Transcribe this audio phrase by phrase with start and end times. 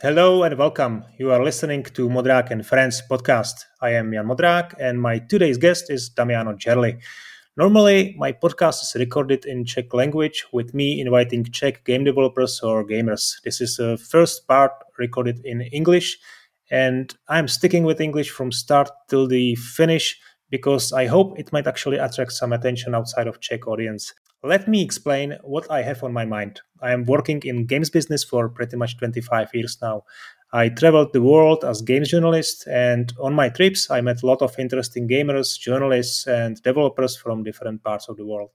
[0.00, 1.04] Hello and welcome.
[1.18, 3.64] You are listening to Modrák and Friends podcast.
[3.82, 7.00] I am Jan Modrák and my today's guest is Damiano Gerli.
[7.56, 12.86] Normally, my podcast is recorded in Czech language with me inviting Czech game developers or
[12.86, 13.42] gamers.
[13.42, 16.16] This is the first part recorded in English
[16.70, 20.16] and I'm sticking with English from start till the finish
[20.48, 24.14] because I hope it might actually attract some attention outside of Czech audience.
[24.42, 26.60] Let me explain what I have on my mind.
[26.80, 30.04] I am working in games business for pretty much 25 years now.
[30.52, 34.40] I traveled the world as games journalist, and on my trips, I met a lot
[34.42, 38.50] of interesting gamers, journalists, and developers from different parts of the world.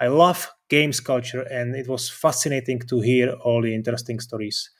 [0.00, 4.70] I love games culture, and it was fascinating to hear all the interesting stories.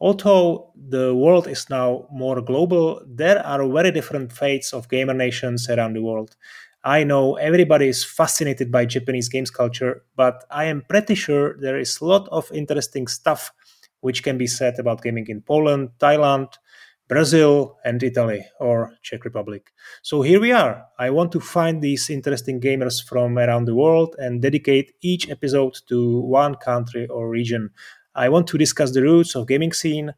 [0.00, 5.68] Although the world is now more global, there are very different fates of gamer nations
[5.70, 6.36] around the world.
[6.84, 11.78] I know everybody is fascinated by Japanese games culture, but I am pretty sure there
[11.78, 13.52] is a lot of interesting stuff
[14.00, 16.54] which can be said about gaming in Poland, Thailand,
[17.08, 19.72] Brazil, and Italy or Czech Republic.
[20.02, 20.84] So here we are.
[20.98, 25.74] I want to find these interesting gamers from around the world and dedicate each episode
[25.88, 27.70] to one country or region.
[28.14, 30.14] I want to discuss the roots of gaming scene,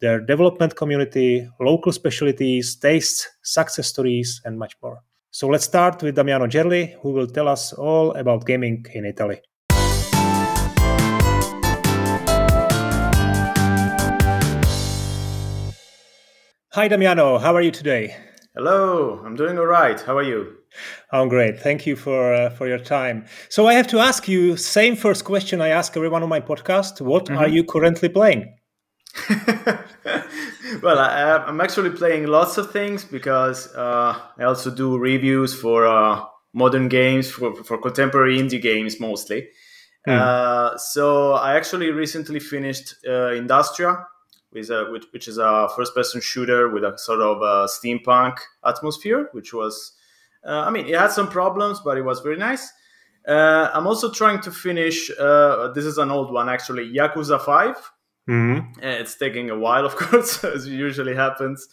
[0.00, 5.02] their development community, local specialties, tastes, success stories, and much more.
[5.36, 9.40] So let's start with Damiano Gerli, who will tell us all about gaming in Italy.
[16.70, 17.38] Hi, Damiano.
[17.38, 18.16] How are you today?
[18.54, 20.00] Hello, I'm doing all right.
[20.00, 20.56] How are you?
[21.10, 21.58] I'm great.
[21.58, 23.24] Thank you for uh, for your time.
[23.48, 27.00] So I have to ask you same first question I ask everyone on my podcast.
[27.00, 27.38] What mm-hmm.
[27.38, 28.54] are you currently playing?
[30.82, 35.86] well, I, am actually playing lots of things because uh, I also do reviews for
[35.86, 39.48] uh, modern games, for, for contemporary indie games mostly.
[40.06, 40.18] Mm.
[40.18, 44.06] Uh, so I actually recently finished uh, Industria,
[44.50, 49.52] which, which, which, is a first-person shooter with a sort of a steampunk atmosphere, which
[49.54, 49.92] was,
[50.46, 52.70] uh, I mean, it had some problems, but it was very nice.
[53.26, 55.08] Uh, I'm also trying to finish.
[55.08, 57.76] this is an old one, actually, Yakuza Five
[58.28, 58.80] Mm-hmm.
[58.82, 61.68] It's taking a while, of course, as usually happens.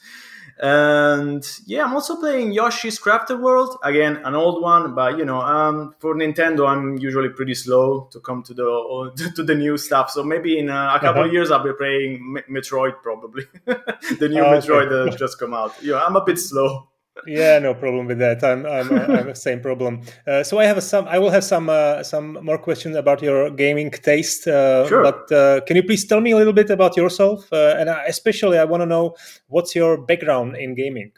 [0.59, 5.41] And yeah, I'm also playing Yoshi's Crafted World again, an old one, but you know,
[5.41, 10.11] um, for Nintendo, I'm usually pretty slow to come to the to the new stuff.
[10.11, 11.29] So maybe in a, a couple uh-huh.
[11.29, 15.11] of years, I'll be playing Metroid, probably the new oh, Metroid okay.
[15.11, 15.73] that just come out.
[15.81, 16.90] Yeah, I'm a bit slow
[17.25, 18.43] yeah, no problem with that.
[18.43, 20.01] I'm I'm, uh, I'm the same problem.
[20.27, 21.07] Uh, so I have some.
[21.07, 24.47] I will have some uh, some more questions about your gaming taste.
[24.47, 25.03] Uh, sure.
[25.03, 27.47] But uh, can you please tell me a little bit about yourself?
[27.51, 29.15] Uh, and especially, I want to know
[29.47, 31.11] what's your background in gaming.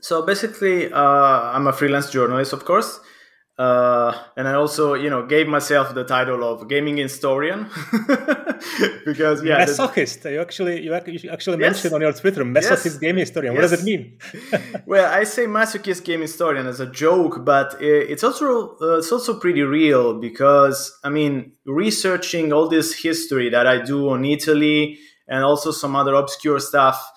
[0.00, 3.00] So basically, I'm a freelance journalist, of course.
[3.58, 7.64] Uh, and I also, you know, gave myself the title of gaming historian
[9.04, 10.22] because yeah, masochist.
[10.22, 10.34] The...
[10.34, 11.58] You actually you actually yes.
[11.58, 12.98] mentioned on your Twitter masochist yes.
[12.98, 13.54] game historian.
[13.54, 13.70] What yes.
[13.72, 14.18] does it mean?
[14.86, 19.40] well, I say masochist game historian as a joke, but it's also uh, it's also
[19.40, 25.42] pretty real because I mean, researching all this history that I do on Italy and
[25.42, 27.10] also some other obscure stuff.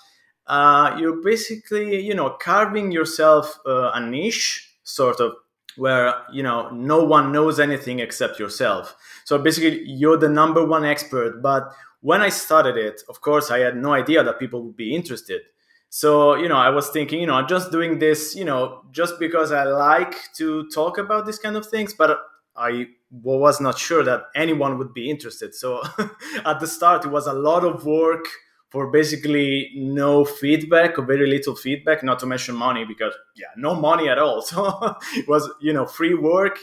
[0.47, 5.33] Uh, you're basically, you know, carving yourself uh, a niche, sort of
[5.81, 8.95] where you know no one knows anything except yourself.
[9.25, 11.63] So basically you're the number one expert but
[12.09, 15.41] when i started it of course i had no idea that people would be interested.
[15.89, 19.19] So you know i was thinking you know i'm just doing this you know just
[19.19, 22.09] because i like to talk about these kind of things but
[22.55, 25.53] i was not sure that anyone would be interested.
[25.53, 25.81] So
[26.45, 28.25] at the start it was a lot of work
[28.71, 33.75] for basically no feedback or very little feedback, not to mention money because yeah, no
[33.75, 34.41] money at all.
[34.51, 36.57] So it was you know free work.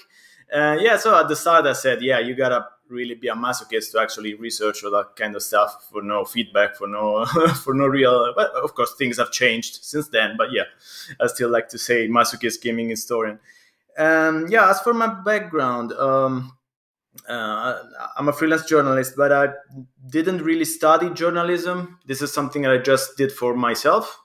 [0.53, 3.93] Uh, yeah, so at the start I said, yeah, you gotta really be a masochist
[3.93, 7.27] to actually research all that kind of stuff for no feedback, for no
[7.65, 8.33] for no real.
[8.35, 10.37] But of course, things have changed since then.
[10.39, 10.65] But yeah,
[11.21, 13.39] I still like to say masochist gaming historian.
[13.99, 16.57] Um, yeah, as for my background, um,
[17.29, 17.83] uh,
[18.17, 19.49] I'm a freelance journalist, but I
[20.09, 21.99] didn't really study journalism.
[22.07, 24.21] This is something that I just did for myself.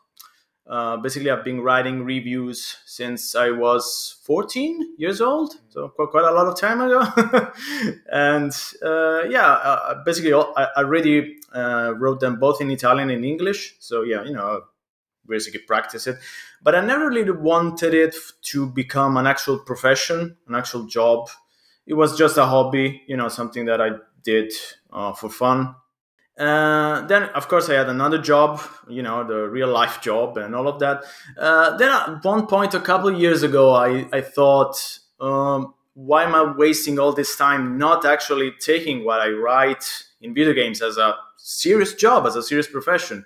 [0.66, 6.32] Uh, basically, I've been writing reviews since I was 14 years old, so quite, a
[6.32, 7.52] lot of time ago.
[8.12, 8.52] and
[8.82, 13.76] uh, yeah, uh, basically, I already uh, wrote them both in Italian and English.
[13.80, 14.62] So yeah, you know,
[15.28, 16.18] basically practice it.
[16.62, 21.30] But I never really wanted it to become an actual profession, an actual job
[21.86, 23.90] it was just a hobby, you know, something that I
[24.24, 24.54] did
[24.92, 25.76] uh, for fun.
[26.38, 30.56] Uh, then, of course, I had another job, you know, the real life job and
[30.56, 31.04] all of that.
[31.38, 36.34] Uh, then, at one point, a couple years ago, I, I thought, um, why am
[36.34, 40.98] I wasting all this time not actually taking what I write in video games as
[40.98, 43.26] a serious job, as a serious profession.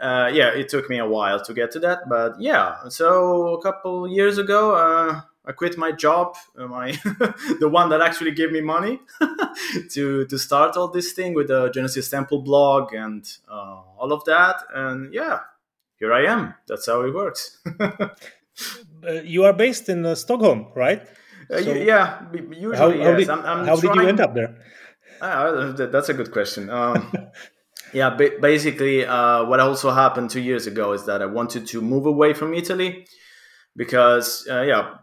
[0.00, 2.76] Uh, yeah, it took me a while to get to that, but yeah.
[2.90, 6.90] So a couple years ago, uh, I quit my job, uh, my
[7.60, 9.00] the one that actually gave me money
[9.90, 14.24] to to start all this thing with the Genesis Temple blog and uh, all of
[14.24, 14.62] that.
[14.74, 15.40] And yeah,
[15.98, 16.54] here I am.
[16.66, 17.58] That's how it works.
[17.80, 18.08] uh,
[19.24, 21.06] you are based in uh, Stockholm, right?
[21.52, 23.18] Uh, yeah, usually how, how yes.
[23.18, 24.58] Did, I'm, I'm how did you end up there?
[25.22, 26.68] Ah, that's a good question.
[26.70, 27.12] Um,
[27.92, 32.06] yeah, basically, uh, what also happened two years ago is that I wanted to move
[32.06, 33.06] away from Italy
[33.76, 34.96] because, uh, yeah,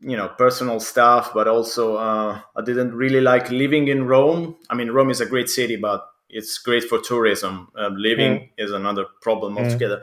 [0.00, 4.56] you know, personal stuff, but also uh, I didn't really like living in Rome.
[4.68, 7.68] I mean, Rome is a great city, but it's great for tourism.
[7.76, 8.50] Um, living mm.
[8.58, 9.64] is another problem mm.
[9.64, 10.02] altogether.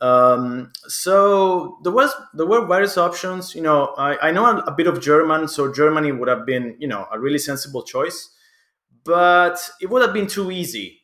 [0.00, 3.54] Um, so there was there were various options.
[3.54, 6.76] You know, I, I know a, a bit of German, so Germany would have been
[6.78, 8.30] you know a really sensible choice,
[9.04, 11.00] but it would have been too easy.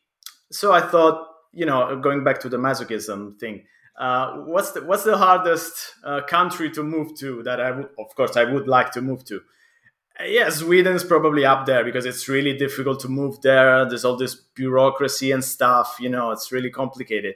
[0.51, 3.65] So I thought, you know, going back to the masochism thing,
[3.97, 8.15] uh, what's the what's the hardest uh, country to move to that I would, of
[8.15, 9.41] course, I would like to move to.
[10.19, 13.87] Uh, yeah, Sweden's probably up there because it's really difficult to move there.
[13.87, 15.97] There's all this bureaucracy and stuff.
[15.99, 17.35] You know, it's really complicated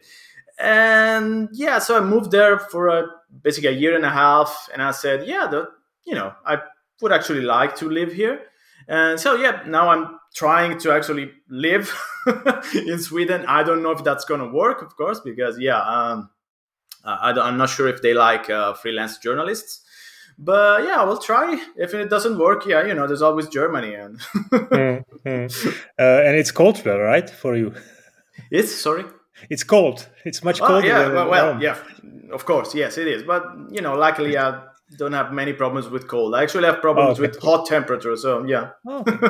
[0.60, 3.08] and yeah so i moved there for a
[3.44, 5.68] basically a year and a half and i said yeah the,
[6.06, 6.58] you know i
[7.02, 8.42] would actually like to live here
[8.88, 11.94] and so yeah now i'm trying to actually live
[12.74, 16.30] in sweden i don't know if that's to work of course because yeah um,
[17.04, 19.82] I am not sure if they like uh, freelance journalists
[20.40, 24.20] but yeah we'll try if it doesn't work yeah you know there's always germany and
[24.52, 25.68] mm, mm.
[25.98, 27.74] Uh, and it's cold there right for you
[28.52, 29.04] it's sorry
[29.50, 30.08] it's cold.
[30.26, 30.76] It's much colder.
[30.76, 31.78] Oh, yeah, well, well yeah,
[32.32, 33.24] of course, yes, it is.
[33.24, 34.64] But you know, luckily, I
[34.98, 36.36] don't have many problems with cold.
[36.36, 37.32] I actually have problems oh, okay.
[37.32, 38.22] with hot temperatures.
[38.24, 38.72] So yeah.
[38.86, 39.28] Oh, okay.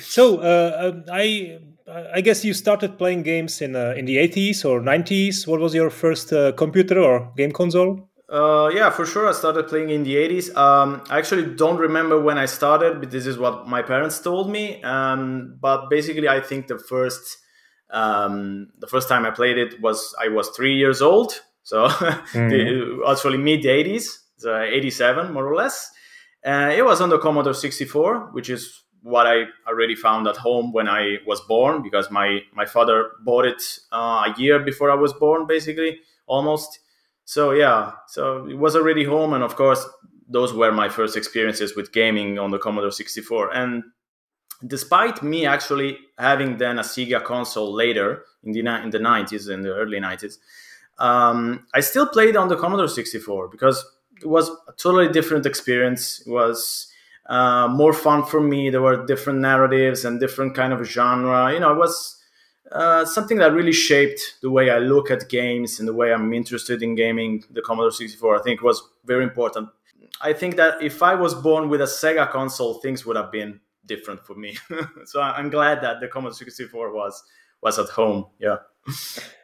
[0.00, 4.64] so uh, um, I I guess you started playing games in uh, in the 80s
[4.64, 5.46] or 90s.
[5.46, 8.08] What was your first uh, computer or game console?
[8.28, 9.28] Uh, yeah, for sure.
[9.28, 10.56] I started playing in the 80s.
[10.56, 14.50] Um, I actually don't remember when I started, but this is what my parents told
[14.50, 14.82] me.
[14.82, 17.22] Um, but basically, I think the first
[17.90, 23.08] um, the first time I played it was I was three years old, so mm-hmm.
[23.08, 24.06] actually mid 80s,
[24.38, 25.88] so 87 more or less.
[26.44, 30.72] Uh, it was on the Commodore 64, which is what I already found at home
[30.72, 33.62] when I was born, because my my father bought it
[33.92, 36.80] uh, a year before I was born, basically almost.
[37.24, 39.86] So yeah, so it was already home, and of course
[40.28, 43.54] those were my first experiences with gaming on the Commodore 64.
[43.54, 43.84] And
[44.66, 49.62] despite me actually having then a Sega console later in the in the 90s in
[49.62, 50.38] the early 90s
[50.98, 53.84] um, I still played on the Commodore 64 because
[54.16, 56.90] it was a totally different experience it was
[57.28, 61.60] uh, more fun for me there were different narratives and different kind of genre you
[61.60, 62.22] know it was
[62.72, 66.32] uh, something that really shaped the way I look at games and the way I'm
[66.32, 69.68] interested in gaming the Commodore 64 I think was very important
[70.20, 73.60] I think that if I was born with a Sega console things would have been
[73.86, 74.56] different for me.
[75.04, 77.22] so I'm glad that the Commodore 64 was
[77.62, 78.26] was at home.
[78.38, 78.56] Yeah.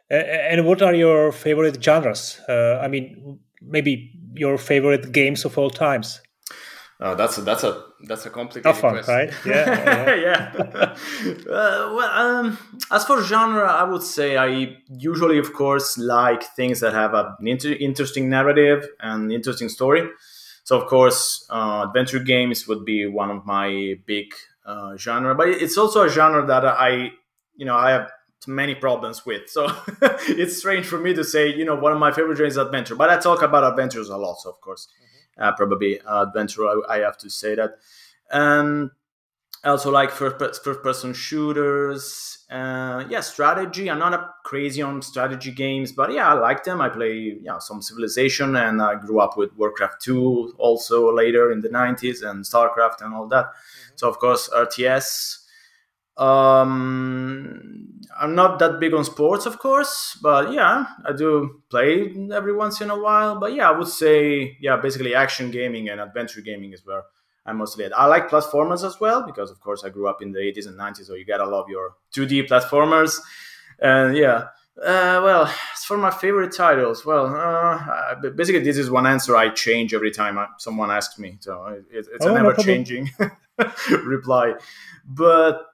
[0.09, 2.39] And what are your favorite genres?
[2.47, 6.21] Uh, I mean, maybe your favorite games of all times.
[7.05, 9.13] Oh, that's a, that's a that's a complicated fun, question.
[9.13, 9.33] right?
[9.45, 10.95] Yeah, yeah.
[11.51, 12.57] uh, well, um,
[12.91, 17.35] as for genre, I would say I usually, of course, like things that have an
[17.45, 20.09] inter- interesting narrative and interesting story.
[20.63, 24.27] So of course, uh, adventure games would be one of my big
[24.65, 27.11] uh, genre, but it's also a genre that I,
[27.57, 28.09] you know, I have
[28.47, 29.49] many problems with.
[29.49, 29.67] So
[30.29, 32.95] it's strange for me to say, you know, one of my favorite genres is adventure,
[32.95, 34.39] but I talk about adventures a lot.
[34.39, 35.03] So of course, mm-hmm.
[35.37, 36.65] Uh, probably adventure.
[36.65, 37.79] I, I, have to say that.
[38.31, 38.91] Um,
[39.63, 42.45] I also like first first person shooters.
[42.51, 43.89] Uh, yeah, strategy.
[43.89, 46.81] I'm not a crazy on strategy games, but yeah, I like them.
[46.81, 51.61] I play yeah some Civilization, and I grew up with Warcraft 2 also later in
[51.61, 53.45] the 90s, and Starcraft and all that.
[53.45, 53.93] Mm-hmm.
[53.95, 55.42] So of course RTS.
[56.17, 62.53] Um, I'm not that big on sports, of course, but yeah, I do play every
[62.53, 63.39] once in a while.
[63.39, 67.03] But yeah, I would say yeah, basically action gaming and adventure gaming is where
[67.45, 67.97] I'm mostly at.
[67.97, 70.79] I like platformers as well because, of course, I grew up in the 80s and
[70.79, 73.19] 90s, so you gotta love your 2D platformers.
[73.79, 74.45] And yeah,
[74.77, 79.49] uh, well, as for my favorite titles, well, uh, basically this is one answer I
[79.49, 83.11] change every time I, someone asks me, so it, it's oh, a never changing
[84.03, 84.53] reply.
[85.05, 85.72] But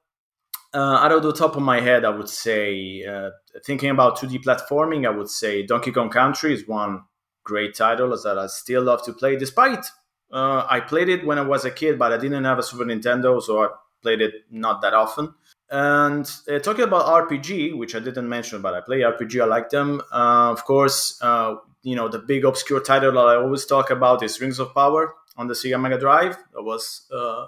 [0.74, 3.32] uh, out of the top of my head, I would say, uh,
[3.66, 7.04] thinking about 2D platforming, I would say Donkey Kong Country is one
[7.44, 9.86] great title that I still love to play, despite
[10.32, 12.86] uh, I played it when I was a kid, but I didn't have a Super
[12.86, 13.70] Nintendo, so I
[14.02, 15.34] played it not that often.
[15.72, 19.70] And uh, talking about RPG, which I didn't mention, but I play RPG, I like
[19.70, 20.02] them.
[20.12, 24.24] Uh, of course, uh, you know, the big obscure title that I always talk about
[24.24, 26.38] is Rings of Power on the Sega Mega Drive.
[26.54, 27.08] That was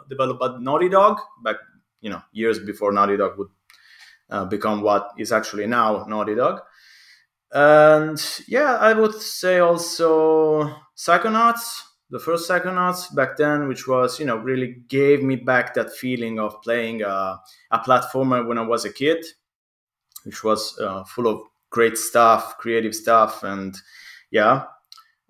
[0.10, 1.58] developed by Naughty Dog back,
[2.01, 3.50] you know, years before Naughty Dog would
[4.29, 6.62] uh, become what is actually now Naughty Dog.
[7.53, 14.25] And yeah, I would say also Psychonauts, the first Psychonauts back then, which was, you
[14.25, 17.39] know, really gave me back that feeling of playing a,
[17.72, 19.25] a platformer when I was a kid,
[20.24, 23.43] which was uh, full of great stuff, creative stuff.
[23.43, 23.75] And
[24.29, 24.63] yeah,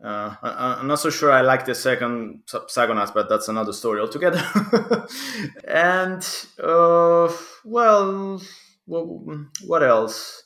[0.04, 4.02] uh, I, am not so sure I like the second Psychonauts, but that's another story
[4.02, 4.44] altogether.
[5.68, 6.28] and,
[6.62, 7.32] uh,
[7.64, 8.42] well,
[8.88, 10.44] well, what else?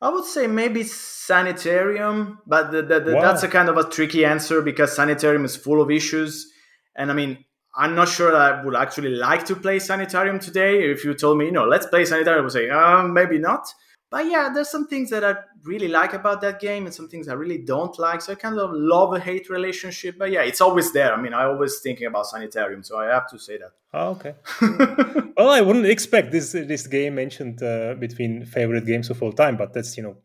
[0.00, 3.22] I would say maybe Sanitarium, but the, the, the, wow.
[3.22, 6.52] that's a kind of a tricky answer because Sanitarium is full of issues.
[6.96, 7.44] And I mean,
[7.76, 10.90] I'm not sure I would actually like to play Sanitarium today.
[10.90, 13.66] If you told me, you know, let's play Sanitarium, I would say, uh, maybe not.
[14.12, 17.28] But yeah, there's some things that I really like about that game and some things
[17.28, 18.20] I really don't like.
[18.20, 20.16] So I kind of love a hate relationship.
[20.18, 21.14] But yeah, it's always there.
[21.14, 23.72] I mean, I always thinking about Sanitarium, so I have to say that.
[23.94, 24.34] Oh, okay.
[25.38, 29.56] well, I wouldn't expect this this game mentioned uh, between favorite games of all time,
[29.56, 30.16] but that's you know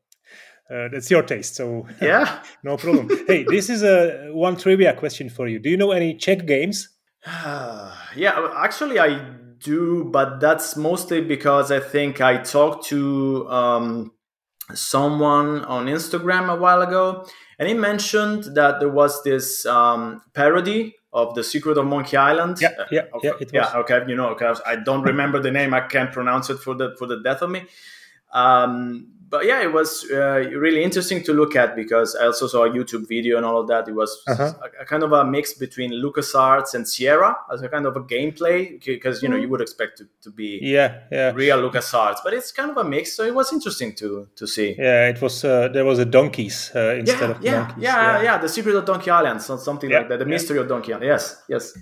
[0.69, 3.09] uh, that's your taste, so yeah, no problem.
[3.25, 5.59] hey, this is a one trivia question for you.
[5.59, 6.89] Do you know any Czech games?
[7.25, 14.11] yeah, actually, I do, but that's mostly because I think I talked to um,
[14.73, 17.25] someone on Instagram a while ago,
[17.59, 22.57] and he mentioned that there was this um, parody of the Secret of Monkey Island.
[22.61, 23.73] Yeah, yeah, uh, yeah, yeah.
[23.77, 26.95] Okay, you know, because I don't remember the name, I can't pronounce it for the
[26.97, 27.65] for the death of me.
[28.33, 32.63] Um, but yeah, it was uh, really interesting to look at because I also saw
[32.63, 33.87] a YouTube video and all of that.
[33.87, 34.53] It was uh-huh.
[34.61, 38.01] a, a, kind of a mix between LucasArts and Sierra as a kind of a
[38.01, 42.33] gameplay because you know you would expect it to be yeah yeah real LucasArts, but
[42.33, 43.13] it's kind of a mix.
[43.13, 44.75] So it was interesting to to see.
[44.77, 47.83] Yeah, it was uh, there was a donkeys uh, instead yeah, of yeah, monkeys.
[47.83, 50.19] Yeah, yeah, yeah, the secret of Donkey Island, something yeah, like that.
[50.19, 51.05] The mystery of Donkey Island.
[51.05, 51.77] Yes, yes.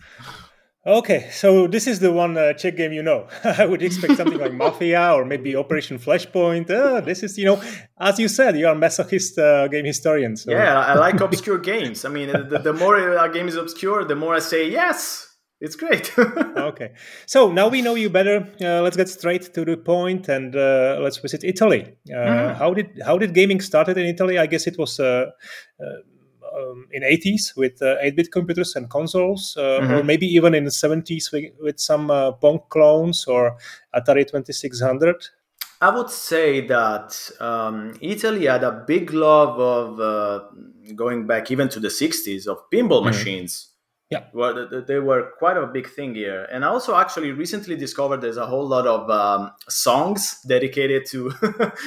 [0.88, 3.28] Okay, so this is the one uh, Czech game you know.
[3.44, 6.70] I would expect something like Mafia or maybe Operation Flashpoint.
[6.70, 7.60] Uh, this is, you know,
[8.00, 10.38] as you said, you are a masochist uh, game historian.
[10.38, 10.52] So.
[10.52, 12.06] Yeah, I like obscure games.
[12.06, 15.24] I mean, the, the more a game is obscure, the more I say yes.
[15.60, 16.12] It's great.
[16.20, 16.92] okay,
[17.26, 18.46] so now we know you better.
[18.62, 21.96] Uh, let's get straight to the point and uh, let's visit Italy.
[22.10, 22.58] Mm.
[22.58, 24.38] How did how did gaming started in Italy?
[24.38, 25.00] I guess it was
[26.58, 29.94] um, in 80s with 8-bit uh, computers and consoles, uh, mm-hmm.
[29.94, 33.58] or maybe even in the 70s with, with some uh, Pong clones or
[33.96, 35.16] Atari 2600.
[35.82, 40.46] I would say that um, Italy had a big love of uh,
[40.96, 43.08] going back even to the 60s of pinball mm-hmm.
[43.08, 43.72] machines.
[44.12, 48.22] Yeah, well, they were quite a big thing here, and I also actually recently discovered
[48.22, 51.32] there's a whole lot of um, songs dedicated to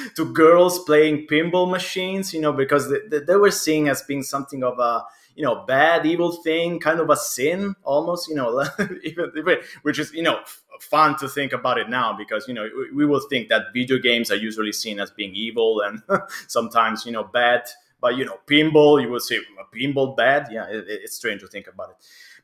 [0.17, 2.33] to girls playing pinball machines.
[2.33, 6.05] You know, because they, they were seen as being something of a you know bad,
[6.05, 8.27] evil thing, kind of a sin, almost.
[8.27, 8.65] You know,
[9.83, 10.41] which is you know
[10.81, 14.29] fun to think about it now because you know we will think that video games
[14.29, 16.01] are usually seen as being evil and
[16.47, 17.63] sometimes you know bad
[18.01, 19.39] but you know, pinball, you would say
[19.73, 20.47] pinball bad.
[20.51, 21.95] Yeah, it, it's strange to think about it.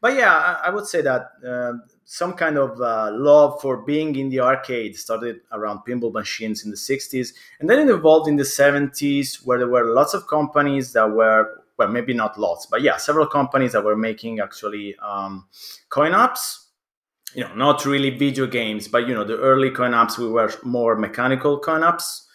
[0.01, 4.15] But yeah, I, I would say that uh, some kind of uh, love for being
[4.15, 8.35] in the arcade started around pinball machines in the 60s, and then it evolved in
[8.35, 12.81] the 70s, where there were lots of companies that were well, maybe not lots, but
[12.81, 15.45] yeah, several companies that were making actually um,
[15.89, 16.65] coin ops
[17.35, 20.51] you know, not really video games, but you know, the early coin ops we were
[20.63, 22.27] more mechanical coin ops,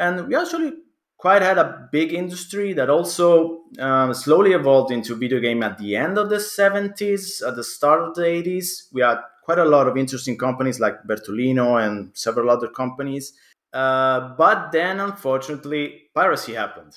[0.00, 0.18] mm-hmm.
[0.18, 0.72] and we actually
[1.18, 5.96] quite had a big industry that also um, slowly evolved into video game at the
[5.96, 9.88] end of the 70s at the start of the 80s we had quite a lot
[9.88, 13.32] of interesting companies like bertolino and several other companies.
[13.72, 16.94] Uh, but then unfortunately piracy happened.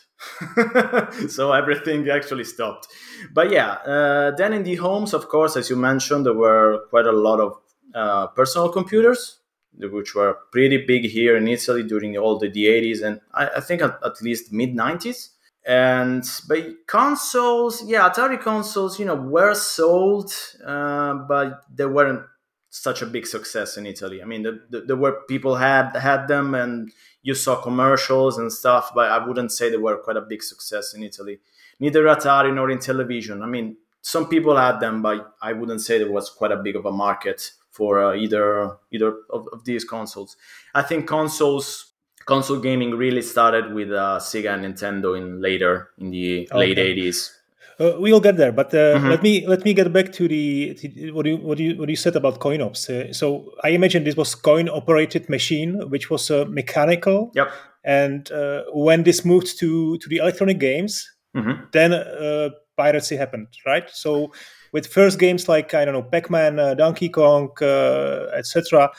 [1.30, 2.88] So everything actually stopped.
[3.34, 7.08] But yeah uh, then in the homes of course as you mentioned there were quite
[7.08, 7.58] a lot of
[7.96, 9.41] uh, personal computers
[9.78, 13.60] which were pretty big here in Italy during all the, the 80s and I, I
[13.62, 15.30] think at, at least mid 90s.
[15.66, 20.34] And but consoles, yeah, Atari consoles, you know, were sold,
[20.66, 22.24] uh, but they weren't
[22.72, 24.24] such a big success in Italy.
[24.24, 28.52] I mean, the, the, there were people had had them, and you saw commercials and
[28.52, 31.40] stuff, but I wouldn't say they were quite a big success in Italy.
[31.80, 33.44] Neither Atari nor Intellivision.
[33.44, 36.76] I mean, some people had them, but I wouldn't say there was quite a big
[36.76, 40.38] of a market for uh, either either of, of, these consoles.
[40.76, 41.94] I think consoles
[42.26, 46.58] console gaming really started with uh, Sega and Nintendo in later in the okay.
[46.58, 47.32] late 80s.
[47.80, 49.08] Uh, we'll get there, but uh, mm-hmm.
[49.10, 51.96] let me let me get back to the to what you what you what you
[51.96, 52.90] said about CoinOps.
[52.90, 57.32] Uh, so I imagine this was coin operated machine, which was uh, mechanical.
[57.34, 57.52] Yep.
[57.84, 61.64] And uh, when this moved to to the electronic games, mm-hmm.
[61.72, 63.90] then uh, piracy happened, right?
[63.90, 64.32] So
[64.72, 68.92] with first games like I don't know Pac-Man, Donkey Kong, etc.,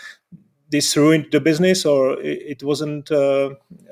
[0.70, 3.10] this ruined the business, or it, wasn't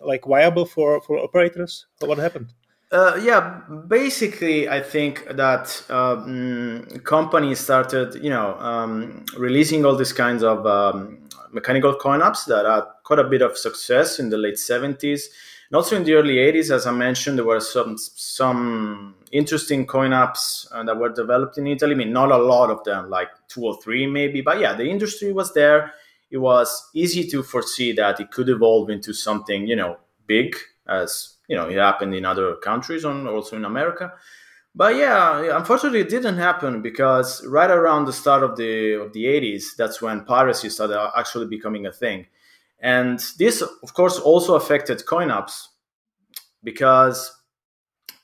[0.02, 1.86] like viable for for operators.
[2.00, 2.52] What happened?
[2.92, 10.12] Uh, yeah, basically, I think that um, companies started, you know, um, releasing all these
[10.12, 11.20] kinds of um,
[11.52, 15.22] mechanical coin ops that had quite a bit of success in the late 70s.
[15.70, 20.10] And also in the early 80s, as I mentioned, there were some some interesting coin
[20.10, 21.92] apps uh, that were developed in Italy.
[21.92, 24.88] I mean, not a lot of them, like two or three maybe, but yeah, the
[24.88, 25.92] industry was there.
[26.30, 30.56] It was easy to foresee that it could evolve into something, you know, big
[30.88, 34.12] as you know it happened in other countries and also in America.
[34.74, 39.24] But yeah, unfortunately, it didn't happen because right around the start of the of the
[39.24, 42.26] 80s, that's when piracy started actually becoming a thing,
[42.80, 45.68] and this, of course, also affected coin ops
[46.62, 47.32] because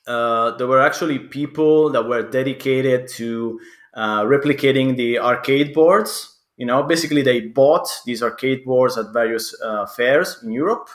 [0.07, 3.59] uh, there were actually people that were dedicated to
[3.93, 6.39] uh, replicating the arcade boards.
[6.55, 10.89] You know, basically, they bought these arcade boards at various uh, fairs in Europe.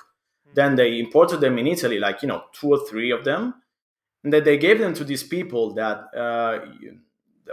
[0.55, 3.55] Then they imported them in Italy, like you know, two or three of them,
[4.25, 6.59] and then they gave them to these people that uh,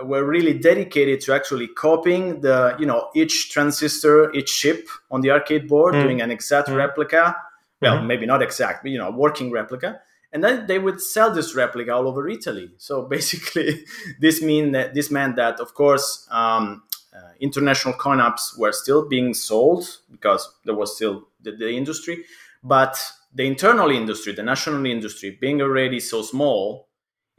[0.03, 5.31] were really dedicated to actually copying the you know each transistor, each chip on the
[5.31, 6.03] arcade board, mm.
[6.03, 6.75] doing an exact mm.
[6.75, 7.35] replica.
[7.81, 8.07] Well, mm-hmm.
[8.07, 10.01] maybe not exact, but you know, working replica.
[10.31, 12.71] And then they would sell this replica all over Italy.
[12.77, 13.85] So basically,
[14.19, 16.83] this mean that this meant that, of course, um,
[17.15, 22.25] uh, international coin ops were still being sold because there was still the, the industry,
[22.63, 22.99] but
[23.33, 26.88] the internal industry, the national industry, being already so small,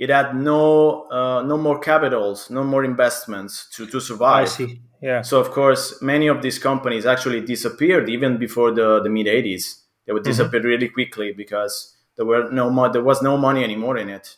[0.01, 4.49] it had no uh, no more capitals, no more investments to, to survive.
[4.49, 4.81] I see.
[5.03, 5.21] Yeah.
[5.23, 9.83] So of course, many of these companies actually disappeared even before the, the mid '80s.
[10.07, 10.31] They would mm-hmm.
[10.31, 10.69] disappear mm-hmm.
[10.69, 14.37] really quickly because there were no mo- there was no money anymore in it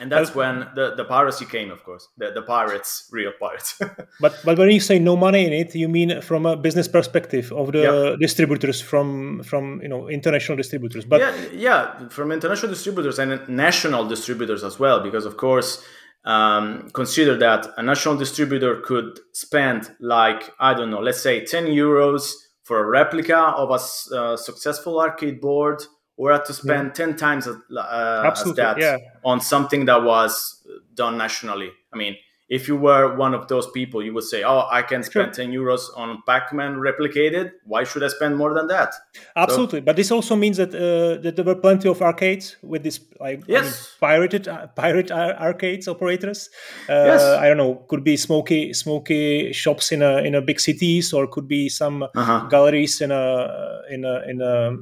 [0.00, 2.08] and that's when the, the piracy came of course.
[2.16, 3.78] The, the pirates real pirates.
[4.20, 7.52] But but when you say no money in it you mean from a business perspective
[7.52, 8.16] of the yeah.
[8.18, 11.04] distributors from from you know international distributors.
[11.04, 15.84] But yeah, yeah from international distributors and national distributors as well because of course
[16.24, 21.66] um, consider that a national distributor could spend like i don't know let's say 10
[21.66, 22.32] euros
[22.64, 25.82] for a replica of a uh, successful arcade board
[26.16, 27.06] or had to spend yeah.
[27.06, 28.96] 10 times uh, as that yeah.
[29.24, 31.70] on something that was done nationally.
[31.92, 32.16] I mean,
[32.48, 35.50] if you were one of those people, you would say, "Oh, I can spend ten
[35.50, 37.52] euros on Pac-Man replicated.
[37.64, 38.94] Why should I spend more than that?"
[39.34, 42.84] Absolutely, so, but this also means that uh, that there were plenty of arcades with
[42.84, 43.64] this like yes.
[43.64, 46.48] I mean, pirated uh, pirate arcades operators.
[46.88, 47.22] Uh, yes.
[47.22, 47.74] I don't know.
[47.88, 52.04] Could be smoky smoky shops in a in a big cities, or could be some
[52.04, 52.46] uh-huh.
[52.48, 54.76] galleries in a in a in a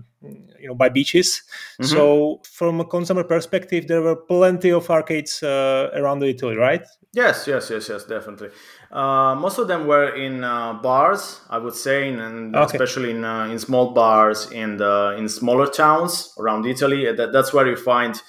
[0.61, 1.43] you know by beaches.
[1.81, 1.85] Mm-hmm.
[1.85, 6.87] So from a consumer perspective, there were plenty of arcades uh, around Italy, right?
[7.15, 8.49] Yes, yes, yes, yes, definitely.
[8.91, 12.65] Uh, most of them were in uh, bars, I would say, and okay.
[12.65, 17.11] especially in uh, in small bars in the in smaller towns around Italy.
[17.13, 18.21] That, that's where you find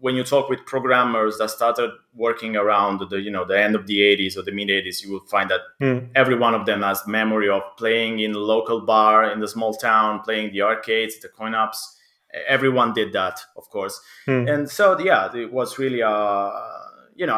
[0.00, 3.86] when you talk with programmers that started working around the you know the end of
[3.86, 6.08] the 80s or the mid 80s you will find that mm.
[6.14, 9.74] every one of them has memory of playing in the local bar in the small
[9.74, 11.96] town playing the arcades the coin ops
[12.46, 14.52] everyone did that of course mm.
[14.52, 16.77] and so yeah it was really a
[17.18, 17.36] you know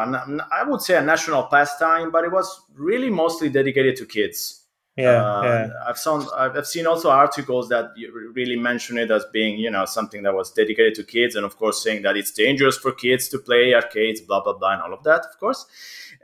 [0.51, 4.61] i would say a national pastime but it was really mostly dedicated to kids
[4.97, 5.69] yeah, uh, yeah.
[5.87, 7.91] I've seen I've seen also articles that
[8.33, 11.55] really mention it as being you know something that was dedicated to kids, and of
[11.57, 14.93] course saying that it's dangerous for kids to play arcades, blah blah blah, and all
[14.93, 15.65] of that, of course.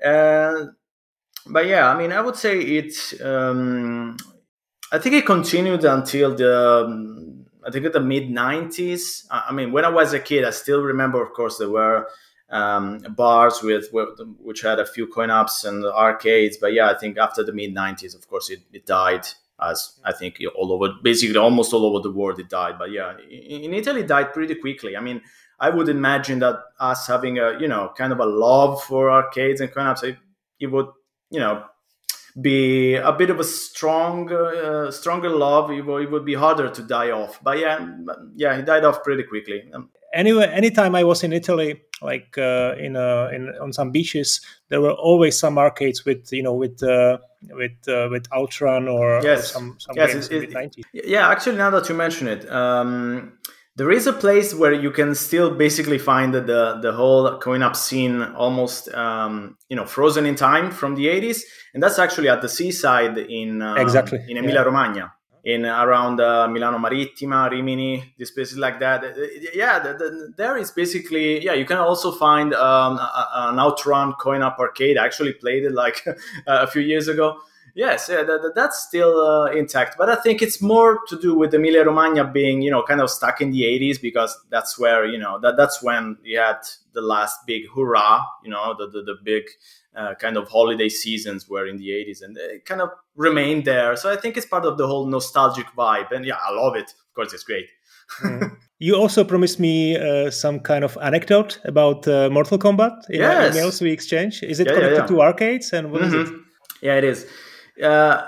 [0.03, 0.65] Uh,
[1.47, 3.21] but yeah, I mean, I would say it.
[3.21, 4.17] Um,
[4.91, 6.83] I think it continued until the.
[6.85, 9.27] Um, I think at the mid '90s.
[9.31, 11.21] I mean, when I was a kid, I still remember.
[11.21, 12.07] Of course, there were
[12.49, 16.57] um, bars with, with, which had a few coin ops and arcades.
[16.57, 19.27] But yeah, I think after the mid '90s, of course, it, it died.
[19.59, 22.77] As I think all over, basically almost all over the world, it died.
[22.77, 24.95] But yeah, in, Italy, it died pretty quickly.
[24.95, 25.21] I mean,
[25.59, 29.59] I would imagine that us having a you know kind of a love for arcades
[29.59, 30.17] and coin ops, it,
[30.59, 30.89] it would
[31.31, 31.63] you know
[32.39, 35.71] be a bit of a strong, uh, stronger love.
[35.71, 37.39] It would, it would, be harder to die off.
[37.43, 37.87] But yeah,
[38.35, 39.63] yeah, he died off pretty quickly.
[39.73, 44.41] Um, anyway, anytime I was in Italy, like uh, in, uh, in on some beaches,
[44.69, 47.17] there were always some arcades with you know with uh,
[47.49, 49.39] with uh, with Outrun or, yes.
[49.39, 52.49] or some some yes, games it, it, Yeah, actually, now that you mention it.
[52.51, 53.37] Um,
[53.77, 57.75] there is a place where you can still basically find the the whole coin up
[57.75, 61.41] scene almost um, you know frozen in time from the 80s
[61.73, 64.63] and that's actually at the seaside in uh, exactly in emilia yeah.
[64.63, 65.13] romagna
[65.47, 69.01] in around uh, milano marittima rimini these places like that.
[69.03, 69.13] Uh,
[69.53, 74.13] yeah the, the, there is basically yeah you can also find um, a, an outrun
[74.13, 74.97] coin op arcade.
[74.97, 76.05] I actually played it like
[76.47, 77.39] a few years ago.
[77.75, 81.53] Yes, yeah, that, that's still uh, intact, but I think it's more to do with
[81.53, 85.19] Emilia Romagna being, you know, kind of stuck in the '80s because that's where, you
[85.19, 86.61] know, that that's when you had
[86.93, 89.43] the last big hurrah, you know, the the, the big
[89.97, 93.95] uh, kind of holiday seasons were in the '80s, and it kind of remained there.
[93.95, 96.89] So I think it's part of the whole nostalgic vibe, and yeah, I love it.
[96.89, 97.67] Of course, it's great.
[98.21, 98.55] mm.
[98.79, 103.55] You also promised me uh, some kind of anecdote about uh, Mortal Kombat in yes.
[103.55, 104.43] emails we exchange.
[104.43, 105.07] Is it yeah, connected yeah, yeah.
[105.07, 106.21] to arcades, and what mm-hmm.
[106.21, 106.35] is it?
[106.83, 107.25] Yeah, it is.
[107.81, 108.27] Uh,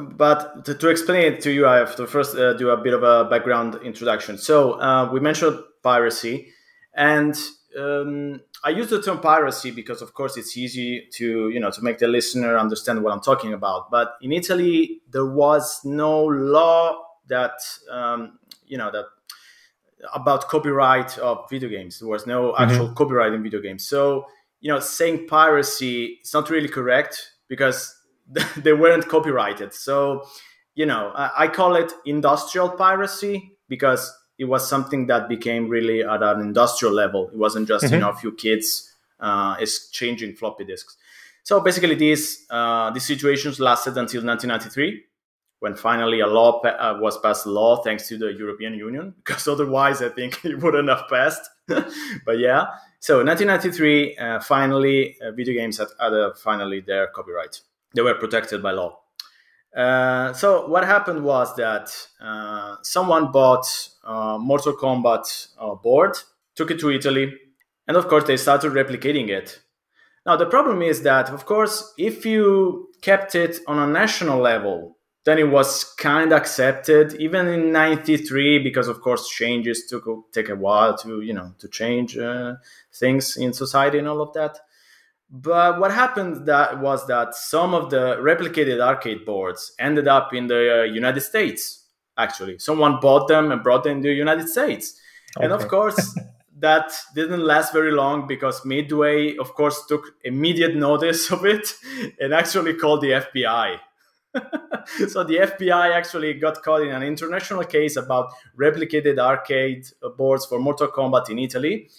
[0.00, 2.94] but to, to, explain it to you, I have to first uh, do a bit
[2.94, 4.38] of a background introduction.
[4.38, 6.52] So uh, we mentioned piracy,
[6.94, 7.36] and
[7.78, 11.82] um, I use the term piracy because, of course, it's easy to you know to
[11.82, 13.90] make the listener understand what I'm talking about.
[13.90, 17.58] But in Italy, there was no law that
[17.90, 19.06] um, you know that
[20.12, 22.00] about copyright of video games.
[22.00, 22.62] There was no mm-hmm.
[22.62, 22.94] actual mm-hmm.
[22.94, 23.86] copyright in video games.
[23.86, 24.26] So
[24.64, 27.94] you know, saying piracy is not really correct because
[28.56, 29.74] they weren't copyrighted.
[29.74, 30.26] So,
[30.74, 36.02] you know, I, I call it industrial piracy because it was something that became really
[36.02, 37.28] at an industrial level.
[37.28, 37.94] It wasn't just mm-hmm.
[37.94, 40.96] you know a few kids uh, exchanging floppy disks.
[41.42, 45.04] So basically, these uh, these situations lasted until 1993,
[45.60, 47.46] when finally a law pa- uh, was passed.
[47.46, 51.48] Law thanks to the European Union, because otherwise I think it wouldn't have passed.
[51.66, 52.66] but yeah,
[53.00, 57.60] so 1993, uh, finally, uh, video games had, had finally their copyright
[57.94, 58.98] they were protected by law.
[59.74, 63.66] Uh, so what happened was that uh, someone bought
[64.04, 66.16] uh, Mortal Kombat uh, board,
[66.54, 67.34] took it to Italy,
[67.88, 69.60] and of course they started replicating it.
[70.24, 74.96] Now the problem is that, of course, if you kept it on a national level,
[75.24, 80.50] then it was kind of accepted, even in '93, because of course changes took take
[80.50, 82.16] a while to you know to change
[82.92, 84.58] things in society and all of that.
[85.36, 90.46] But what happened that was that some of the replicated arcade boards ended up in
[90.46, 91.86] the uh, United States.
[92.16, 95.00] Actually, someone bought them and brought them to the United States,
[95.36, 95.44] okay.
[95.44, 96.16] and of course.
[96.60, 101.74] that didn't last very long because Midway, of course, took immediate notice of it
[102.20, 103.76] and actually called the FBI.
[105.08, 109.84] so the FBI actually got caught in an international case about replicated arcade
[110.16, 111.90] boards for Mortal Kombat in Italy.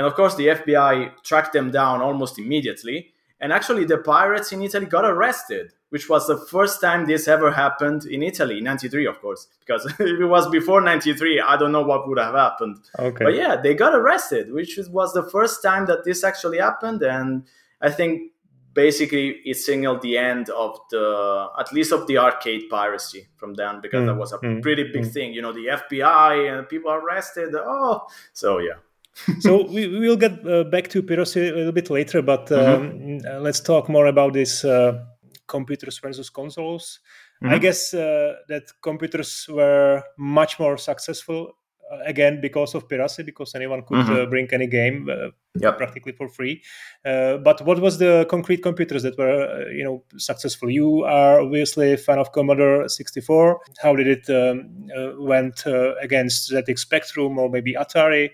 [0.00, 3.12] And of course, the FBI tracked them down almost immediately.
[3.38, 7.50] And actually, the pirates in Italy got arrested, which was the first time this ever
[7.50, 9.48] happened in Italy, 93, of course.
[9.60, 12.78] Because if it was before 93, I don't know what would have happened.
[12.98, 13.24] Okay.
[13.26, 17.02] But yeah, they got arrested, which was the first time that this actually happened.
[17.02, 17.44] And
[17.82, 18.32] I think
[18.72, 23.82] basically it signaled the end of the, at least of the arcade piracy from then,
[23.82, 25.12] because mm, that was a mm, pretty big mm.
[25.12, 25.34] thing.
[25.34, 27.54] You know, the FBI and people arrested.
[27.54, 28.76] Oh, so yeah
[29.40, 32.92] so we, we will get uh, back to piracy a little bit later, but um,
[32.92, 33.26] mm-hmm.
[33.26, 35.04] Uh, let's talk more about this uh,
[35.46, 37.00] computers versus consoles.
[37.42, 37.54] Mm-hmm.
[37.54, 41.52] I guess uh, that computers were much more successful
[41.90, 44.22] uh, again because of piracy, because anyone could mm-hmm.
[44.22, 45.08] Uh, bring any game
[45.56, 45.76] yep.
[45.76, 46.62] practically for free.
[47.02, 50.70] but what was the concrete computers that were you know successful?
[50.70, 53.60] You are obviously a fan of Commodore 64.
[53.82, 54.70] How did it um,
[55.18, 55.64] went
[56.00, 58.30] against ZX Spectrum or maybe Atari?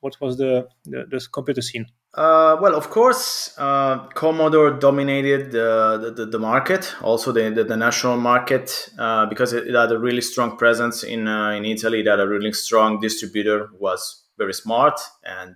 [0.00, 1.86] What was the the, the computer scene?
[2.12, 7.76] Uh, well, of course, uh, Commodore dominated the, the, the market, also the, the, the
[7.76, 12.00] national market, uh, because it, it, had a really strong presence in uh, in Italy.
[12.00, 15.54] It had a really strong distributor who was very smart, and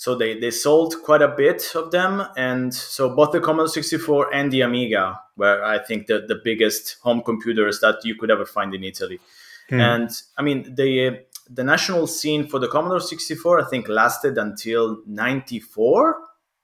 [0.00, 2.24] so they, they sold quite a bit of them.
[2.34, 6.96] And so both the Commodore 64 and the Amiga were, I think, the, the biggest
[7.02, 9.20] home computers that you could ever find in Italy.
[9.68, 9.80] Hmm.
[9.80, 14.98] And I mean, they the national scene for the Commodore 64, I think, lasted until
[15.06, 16.16] 94,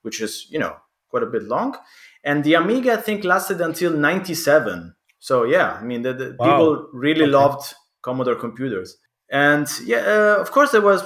[0.02, 0.76] which is, you know,
[1.08, 1.76] quite a bit long.
[2.22, 4.94] And the Amiga, I think, lasted until 97.
[5.18, 6.46] So, yeah, I mean, the, the wow.
[6.46, 7.30] people really okay.
[7.30, 8.96] loved Commodore computers.
[9.28, 11.02] And yeah, uh, of course, there was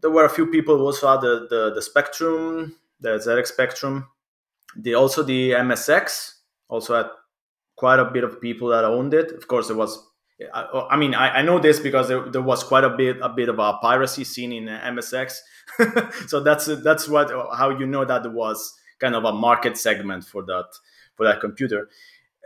[0.00, 4.08] there were a few people who also had the, the, the Spectrum, the ZX Spectrum.
[4.76, 6.36] The, also the MSX
[6.68, 7.06] also had
[7.76, 9.32] quite a bit of people that owned it.
[9.32, 10.09] Of course, there was
[10.52, 13.28] I, I mean, I, I, know this because there, there, was quite a bit a
[13.28, 15.38] bit of a piracy scene in uh, MSX,
[16.28, 20.42] so that's that's what how you know that was kind of a market segment for
[20.44, 20.66] that
[21.14, 21.88] for that computer.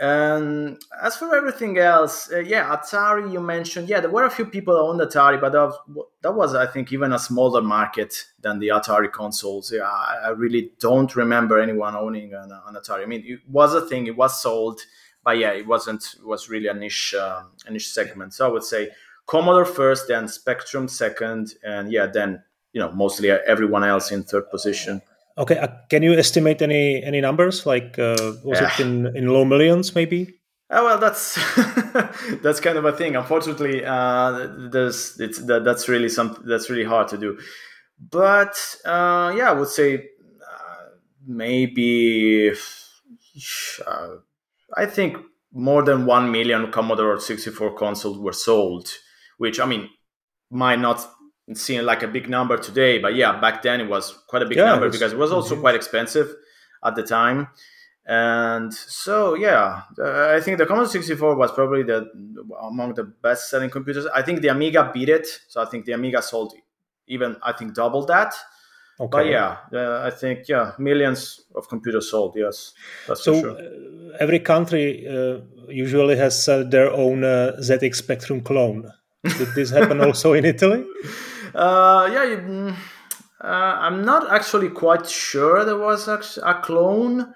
[0.01, 4.45] And as for everything else, uh, yeah, Atari you mentioned, yeah, there were a few
[4.45, 8.59] people on Atari, but that was, that was, I think, even a smaller market than
[8.59, 9.73] the Atari consoles.
[9.73, 13.05] Yeah, I, I really don't remember anyone owning an, an, Atari.
[13.05, 14.81] I mean, it was a thing, it was sold,
[15.25, 16.05] but yeah, it wasn't.
[16.19, 18.35] It was really a niche, uh, a niche segment.
[18.35, 18.91] So I would say
[19.27, 24.51] Commodore first, then Spectrum second, and yeah, then you know mostly everyone else in third
[24.51, 25.01] position.
[25.37, 27.67] Okay, uh, can you estimate any any numbers?
[27.67, 28.73] Like, uh, was yeah.
[28.73, 30.41] it in in low millions, maybe?
[30.71, 31.35] Oh well, that's
[32.43, 33.17] that's kind of a thing.
[33.17, 37.39] Unfortunately, uh, there's it's that, that's really something that's really hard to do.
[37.99, 40.85] But uh, yeah, I would say uh,
[41.27, 42.53] maybe
[43.87, 44.09] uh,
[44.77, 45.17] I think
[45.53, 48.91] more than one million Commodore 64 consoles were sold,
[49.39, 49.89] which I mean
[50.51, 51.07] might not
[51.53, 54.59] seem like a big number today, but yeah, back then it was quite a big
[54.59, 56.35] yeah, number it was, because it was also quite expensive
[56.83, 57.49] at the time.
[58.07, 62.07] And so, yeah, uh, I think the Commodore 64 was probably the
[62.61, 64.07] among the best selling computers.
[64.07, 65.27] I think the Amiga beat it.
[65.49, 66.53] So I think the Amiga sold
[67.07, 68.35] even, I think, double that.
[69.01, 69.11] Okay.
[69.11, 72.35] But yeah, uh, I think yeah, millions of computers sold.
[72.37, 72.75] Yes,
[73.09, 73.41] that's so.
[73.41, 73.51] Sure.
[73.51, 78.91] Uh, every country uh, usually has their own uh, ZX Spectrum clone.
[79.25, 80.85] Did this happen also in Italy?
[81.55, 82.77] Uh, yeah, mm,
[83.43, 87.35] uh, I'm not actually quite sure there was a clone.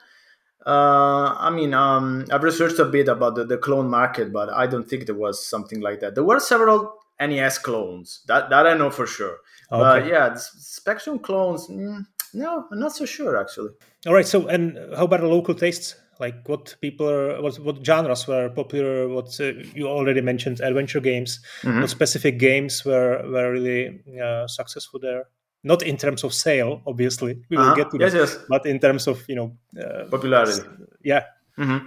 [0.67, 4.67] Uh, I mean, um, I've researched a bit about the, the clone market, but I
[4.67, 6.15] don't think there was something like that.
[6.15, 8.23] There were several NES clones.
[8.27, 9.39] That that I know for sure.
[9.71, 10.01] Okay.
[10.01, 11.69] But yeah, Spectrum clones.
[11.69, 13.71] Mm, no, I'm not so sure actually.
[14.07, 14.27] All right.
[14.27, 15.97] So, and how about the local tastes?
[16.21, 21.01] like what people are what, what genres were popular what uh, you already mentioned adventure
[21.01, 21.81] games mm-hmm.
[21.81, 25.25] what specific games were were really uh, successful there
[25.65, 27.69] not in terms of sale obviously we uh-huh.
[27.69, 28.39] will get to yes, that yes.
[28.49, 30.63] but in terms of you know uh, popularity
[31.03, 31.25] yeah
[31.59, 31.87] mm-hmm.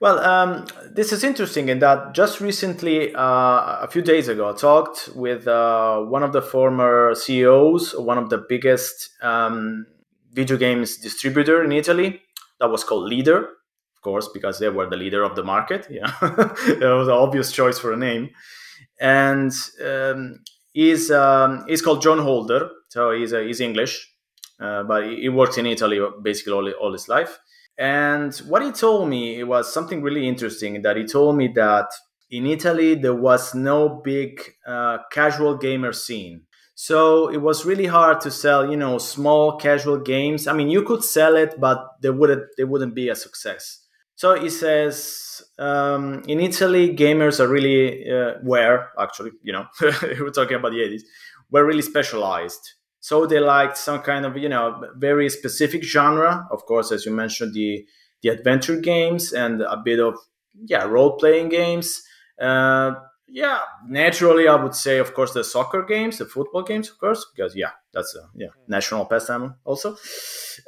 [0.00, 4.52] Well um, this is interesting in that just recently uh, a few days ago i
[4.52, 9.86] talked with uh, one of the former ceos one of the biggest um,
[10.32, 12.20] video games distributor in italy
[12.60, 13.48] that was called leader
[13.98, 15.88] of course, because they were the leader of the market.
[15.90, 18.30] Yeah, it was an obvious choice for a name.
[19.00, 19.52] And
[19.84, 24.08] um, he's um, he's called John Holder, so he's uh, he's English,
[24.60, 27.40] uh, but he works in Italy basically all, all his life.
[27.78, 30.82] And what he told me it was something really interesting.
[30.82, 31.86] That he told me that
[32.30, 36.42] in Italy there was no big uh, casual gamer scene.
[36.74, 40.46] So it was really hard to sell, you know, small casual games.
[40.46, 43.84] I mean, you could sell it, but they wouldn't they wouldn't be a success.
[44.14, 50.30] So he says um, in Italy, gamers are really uh, were actually, you know, we're
[50.30, 51.02] talking about the 80s,
[51.50, 52.74] were really specialized.
[53.00, 56.48] So they liked some kind of, you know, very specific genre.
[56.50, 57.86] Of course, as you mentioned, the
[58.22, 60.16] the adventure games and a bit of
[60.66, 62.02] yeah role playing games.
[62.40, 62.94] Uh,
[63.30, 67.26] yeah, naturally, I would say, of course, the soccer games, the football games, of course,
[67.34, 69.96] because yeah, that's a yeah national pastime also,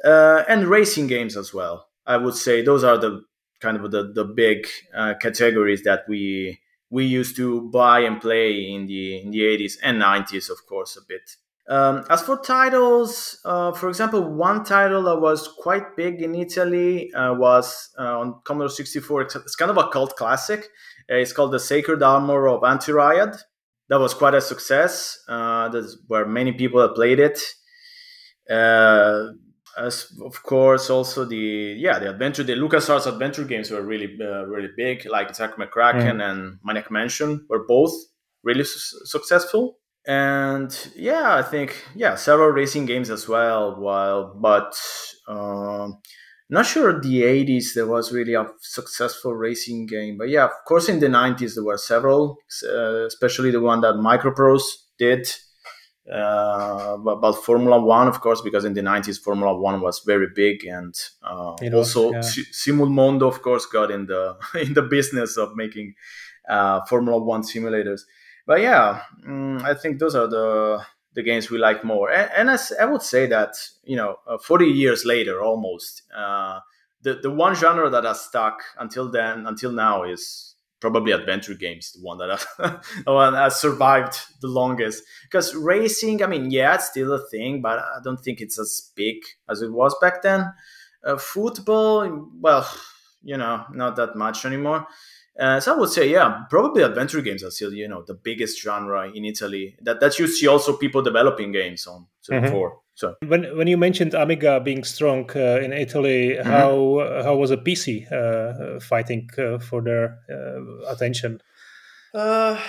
[0.05, 1.87] uh, and racing games as well.
[2.05, 3.23] I would say those are the
[3.59, 8.69] kind of the the big uh, categories that we we used to buy and play
[8.69, 11.37] in the in the 80s and 90s, of course, a bit.
[11.71, 17.13] Um, as for titles, uh, for example, one title that was quite big in Italy
[17.13, 19.21] uh, was uh, on Commodore 64.
[19.21, 20.65] It's, kind of a cult classic.
[21.09, 23.39] Uh, it's called The Sacred Armor of Antiriad.
[23.87, 25.17] That was quite a success.
[25.29, 27.39] Uh, that's where many people have played it.
[28.49, 29.27] Uh,
[29.77, 34.43] as of course also the yeah the adventure the LucasArts adventure games were really uh,
[34.43, 36.29] really big like Zak McKracken mm.
[36.29, 37.93] and Maniac Mansion were both
[38.43, 39.77] really su- successful
[40.07, 44.73] and yeah I think yeah several racing games as well while but
[45.27, 45.99] um,
[46.49, 50.89] not sure the 80s there was really a successful racing game but yeah of course
[50.89, 54.63] in the 90s there were several uh, especially the one that Microprose
[54.97, 55.27] did
[56.11, 60.65] uh, about Formula One, of course, because in the 90s, Formula One was very big,
[60.65, 62.19] and uh, also yeah.
[62.19, 65.93] Simulmondo, of course, got in the in the business of making
[66.49, 68.01] uh, Formula One simulators.
[68.51, 70.83] But yeah, mm, I think those are the
[71.13, 72.11] the games we like more.
[72.11, 76.59] And, and as I would say that you know, uh, 40 years later, almost uh,
[77.01, 81.93] the the one genre that has stuck until then, until now, is probably adventure games,
[81.93, 82.45] the one that
[83.05, 85.01] one has survived the longest.
[85.23, 88.91] Because racing, I mean, yeah, it's still a thing, but I don't think it's as
[88.97, 89.15] big
[89.49, 90.51] as it was back then.
[91.05, 92.69] Uh, football, well,
[93.23, 94.87] you know, not that much anymore.
[95.39, 98.61] Uh, so I would say, yeah, probably adventure games are still, you know, the biggest
[98.61, 99.75] genre in Italy.
[99.81, 102.07] That that you see also people developing games on.
[102.21, 102.77] So mm-hmm.
[102.95, 106.49] So when when you mentioned Amiga being strong uh, in Italy, mm-hmm.
[106.49, 111.41] how how was a PC uh, fighting uh, for their uh, attention?
[112.13, 112.59] Uh,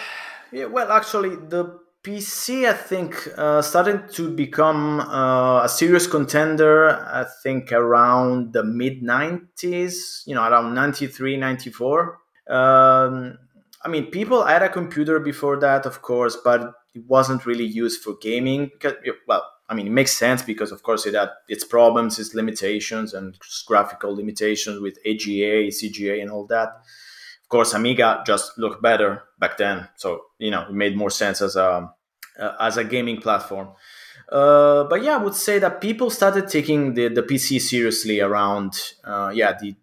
[0.52, 6.90] yeah, well, actually, the PC I think uh, started to become a serious contender.
[6.90, 12.21] I think around the mid '90s, you know, around '93, '94.
[12.52, 13.38] Um,
[13.84, 18.02] I mean, people had a computer before that, of course, but it wasn't really used
[18.02, 18.70] for gaming.
[18.72, 18.94] Because,
[19.26, 23.14] well, I mean, it makes sense because, of course, it had its problems, its limitations,
[23.14, 23.36] and
[23.66, 26.68] graphical limitations with EGA, CGA, and all that.
[27.42, 31.42] Of course, Amiga just looked better back then, so you know it made more sense
[31.42, 31.90] as a
[32.38, 33.68] uh, as a gaming platform.
[34.30, 38.80] Uh, but yeah, I would say that people started taking the, the PC seriously around
[39.04, 39.74] uh, yeah the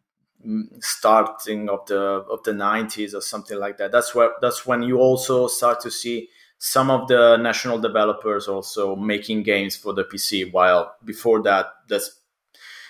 [0.79, 3.91] starting of the of the 90s or something like that.
[3.91, 8.95] That's where that's when you also start to see some of the national developers also
[8.95, 12.19] making games for the pc while before that that's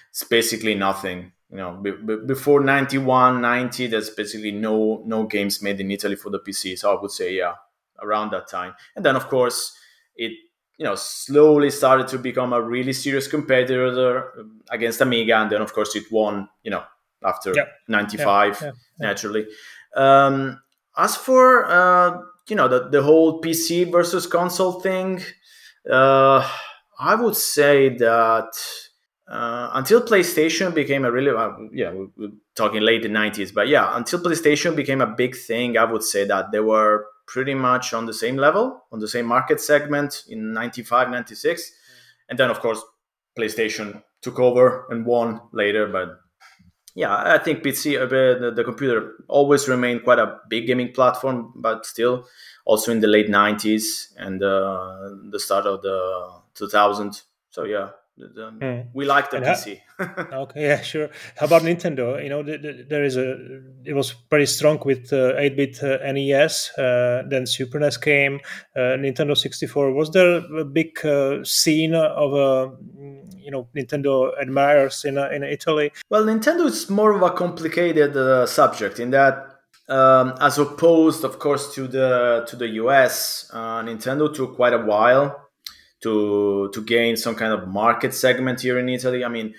[0.09, 1.73] it's basically nothing you know.
[1.81, 6.39] B- b- before 91 90 there's basically no no games made in italy for the
[6.39, 7.53] pc so i would say yeah
[8.01, 8.73] around that time.
[8.95, 9.75] And then of course
[10.15, 10.31] it
[10.77, 14.33] you know slowly started to become a really serious competitor
[14.71, 16.83] against amiga and then of course it won you know
[17.23, 17.69] after yep.
[17.87, 18.61] 95 yep.
[18.61, 18.75] Yep.
[18.99, 19.47] naturally
[19.95, 20.61] um,
[20.97, 25.21] as for uh, you know the, the whole pc versus console thing
[25.89, 26.47] uh,
[26.99, 28.49] i would say that
[29.29, 34.19] uh, until playstation became a really uh, yeah we're talking late 90s but yeah until
[34.19, 38.13] playstation became a big thing i would say that they were pretty much on the
[38.13, 41.73] same level on the same market segment in 95 96 mm.
[42.29, 42.81] and then of course
[43.37, 46.19] playstation took over and won later but
[46.99, 51.85] yeah, I think PC, uh, the, computer, always remained quite a big gaming platform, but
[51.85, 52.27] still,
[52.65, 57.23] also in the late '90s and uh, the start of the 2000s.
[57.51, 58.87] So yeah, the, mm.
[58.93, 59.79] we like the and PC.
[60.33, 61.09] okay, yeah, sure.
[61.37, 62.21] How about Nintendo?
[62.21, 66.11] You know, the, the, there is a it was pretty strong with 8-bit uh, uh
[66.11, 66.77] NES.
[66.77, 68.39] Uh, then Super NES came,
[68.75, 69.93] uh, Nintendo 64.
[69.93, 72.75] Was there a big uh, scene of a
[73.37, 75.91] you know Nintendo admirers in in Italy?
[76.09, 79.45] Well, Nintendo is more of a complicated subject in that.
[79.87, 85.48] Um, as opposed, of course, to the to the US, Nintendo took quite a while
[86.01, 89.23] to to gain some kind of market segment here in Italy.
[89.23, 89.53] I mean,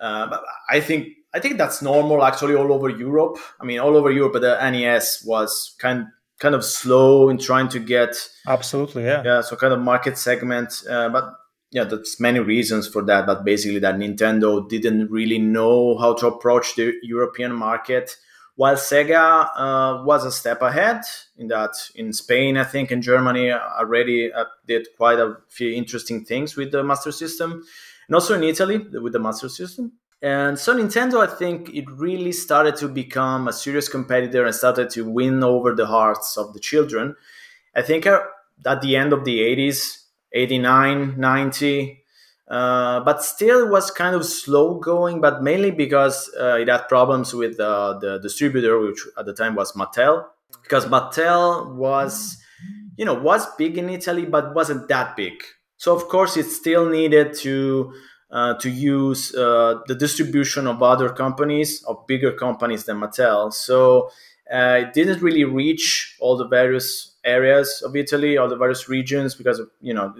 [0.00, 3.38] uh, I think I think that's normal actually all over Europe.
[3.60, 6.06] I mean, all over Europe, but the NES was kind
[6.40, 10.82] kind of slow in trying to get absolutely yeah yeah so kind of market segment,
[10.90, 11.32] uh, but
[11.74, 13.26] yeah, there's many reasons for that.
[13.26, 18.16] But basically, that Nintendo didn't really know how to approach the European market
[18.56, 21.02] while Sega uh, was a step ahead
[21.36, 26.24] in that in Spain, I think, in Germany already uh, did quite a few interesting
[26.24, 27.64] things with the Master System,
[28.06, 29.92] and also in Italy with the Master System.
[30.22, 34.88] And so Nintendo, I think, it really started to become a serious competitor and started
[34.90, 37.16] to win over the hearts of the children.
[37.74, 38.20] I think uh,
[38.64, 42.03] at the end of the 80s, 89, 90,
[42.48, 46.86] uh, but still it was kind of slow going, but mainly because uh, it had
[46.88, 50.26] problems with uh, the distributor, which at the time was Mattel,
[50.62, 52.36] because Mattel was,
[52.96, 55.32] you know, was big in Italy, but wasn't that big.
[55.78, 57.92] So of course it still needed to
[58.30, 63.52] uh, to use uh, the distribution of other companies, of bigger companies than Mattel.
[63.52, 64.10] So
[64.50, 69.62] it didn't really reach all the various areas of Italy, all the various regions, because
[69.80, 70.14] you know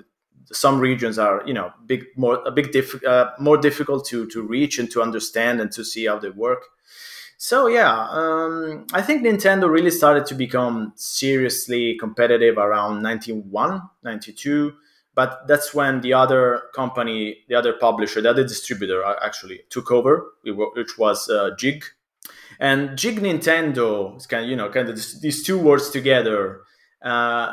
[0.52, 4.42] some regions are you know big more a big diff, uh, more difficult to to
[4.42, 6.64] reach and to understand and to see how they work.
[7.36, 14.72] So yeah um, i think nintendo really started to become seriously competitive around 91 92
[15.14, 19.90] but that's when the other company the other publisher the other distributor uh, actually took
[19.90, 21.84] over which was uh, GiG.
[22.60, 26.62] And GiG nintendo is kind of you know kind of these two words together
[27.02, 27.52] uh,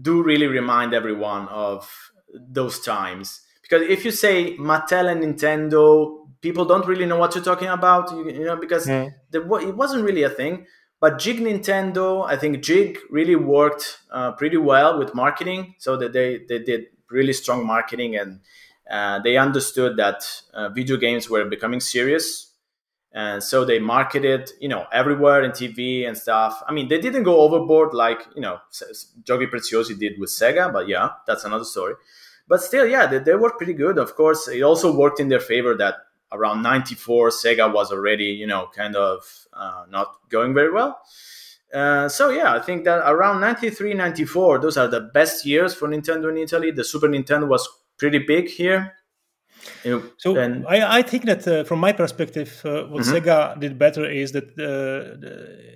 [0.00, 6.64] do really remind everyone of those times because if you say Mattel and Nintendo, people
[6.66, 9.14] don't really know what you're talking about, you, you know, because mm.
[9.30, 10.66] the, it wasn't really a thing.
[11.00, 16.12] But GiG Nintendo, I think GiG really worked uh, pretty well with marketing, so that
[16.12, 18.40] they they did really strong marketing and
[18.90, 22.52] uh, they understood that uh, video games were becoming serious
[23.14, 27.24] and so they marketed you know everywhere in tv and stuff i mean they didn't
[27.24, 28.58] go overboard like you know
[29.22, 31.94] giochi preziosi did with sega but yeah that's another story
[32.52, 33.96] but still, yeah, they, they worked pretty good.
[33.96, 35.94] Of course, it also worked in their favor that
[36.30, 41.00] around 94, Sega was already, you know, kind of uh, not going very well.
[41.72, 45.88] Uh, so yeah, I think that around 93, 94, those are the best years for
[45.88, 46.70] Nintendo in Italy.
[46.70, 48.96] The Super Nintendo was pretty big here.
[50.16, 53.14] So and, I, I, think that uh, from my perspective, uh, what mm-hmm.
[53.14, 55.16] Sega did better is that uh,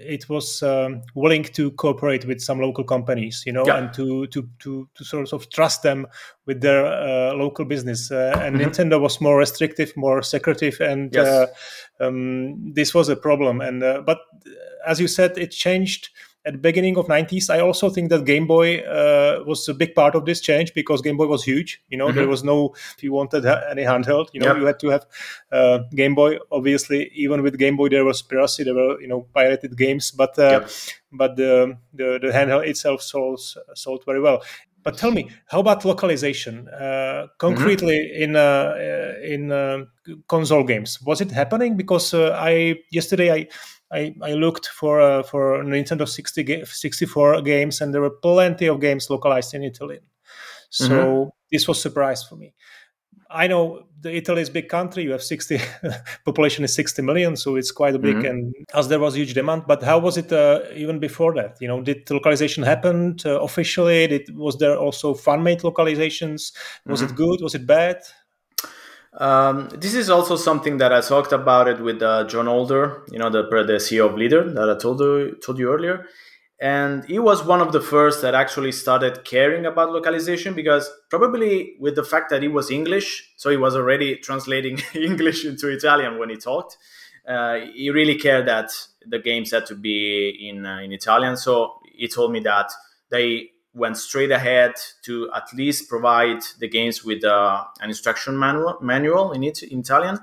[0.01, 3.79] it was um, willing to cooperate with some local companies, you know, yeah.
[3.79, 6.07] and to, to to to sort of trust them
[6.47, 8.11] with their uh, local business.
[8.11, 8.69] Uh, and mm-hmm.
[8.71, 11.27] Nintendo was more restrictive, more secretive, and yes.
[11.27, 11.47] Uh,
[12.05, 13.61] um, this was a problem.
[13.61, 14.19] And but
[14.87, 16.11] as you said, it changed
[16.47, 19.95] at the beginning of 90s i also think that game boy uh, was a big
[19.95, 22.17] part of this change because game boy was huge you know mm-hmm.
[22.19, 24.57] there was no if you wanted any handheld you know yep.
[24.57, 25.07] you had to have
[25.53, 29.27] uh, game boy obviously even with game boy there was piracy there were you know
[29.35, 30.71] pirated games but uh, yep.
[31.13, 33.41] but the, the, the handheld itself sold
[33.75, 34.43] sold very well
[34.87, 36.69] but tell me, how about localization?
[36.69, 38.23] Uh, concretely, mm-hmm.
[38.23, 39.85] in uh, in uh,
[40.29, 41.77] console games, was it happening?
[41.77, 43.49] Because uh, I yesterday I
[43.93, 48.67] I, I looked for uh, for Nintendo 60 ga- 64 games, and there were plenty
[48.67, 50.03] of games localized in Italian.
[50.71, 51.29] So mm-hmm.
[51.51, 52.55] this was surprise for me.
[53.37, 55.03] I know the Italy is a big country.
[55.05, 55.61] You have 60
[56.25, 58.17] population is 60 million, so it's quite a big.
[58.17, 58.27] Mm-hmm.
[58.27, 61.57] And as there was huge demand, but how was it uh, even before that?
[61.61, 64.07] You know, did localization happen uh, officially?
[64.07, 66.53] Did was there also fan made localizations?
[66.87, 67.13] Was mm-hmm.
[67.13, 67.41] it good?
[67.43, 67.99] Was it bad?
[69.19, 73.19] Um, this is also something that I talked about it with uh, John Holder, you
[73.19, 76.07] know, the, the CEO of Leader that I told you, told you earlier.
[76.59, 81.75] And he was one of the first that actually started caring about localization because probably
[81.79, 86.19] with the fact that he was English, so he was already translating English into Italian
[86.19, 86.79] when he talked.
[87.29, 88.71] Uh, he really cared that
[89.07, 91.37] the games had to be in uh, in Italian.
[91.37, 92.71] So he told me that
[93.11, 98.79] they went straight ahead to at least provide the games with uh, an instruction manual,
[98.81, 100.19] manual in, it, in Italian.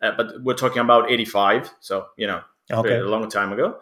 [0.00, 2.96] Uh, but we're talking about 85, so, you know, okay.
[2.96, 3.78] a long time ago.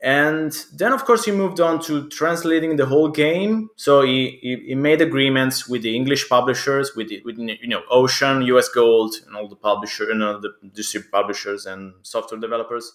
[0.00, 3.68] And then, of course, he moved on to translating the whole game.
[3.76, 7.82] So he, he, he made agreements with the English publishers, with, the, with you know
[7.90, 12.92] Ocean, US Gold, and all the publisher, you know, the district publishers and software developers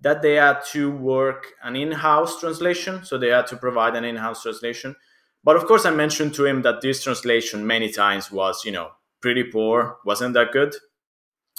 [0.00, 3.04] that they had to work an in-house translation.
[3.04, 4.96] So they had to provide an in-house translation.
[5.42, 8.90] But of course i mentioned to him that this translation many times was you know
[9.20, 10.74] pretty poor wasn't that good.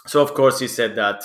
[0.06, 1.24] So of course he said that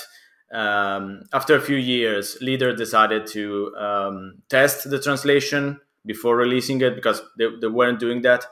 [0.53, 6.95] um, after a few years leader decided to um, test the translation before releasing it
[6.95, 8.45] because they, they, weren't doing that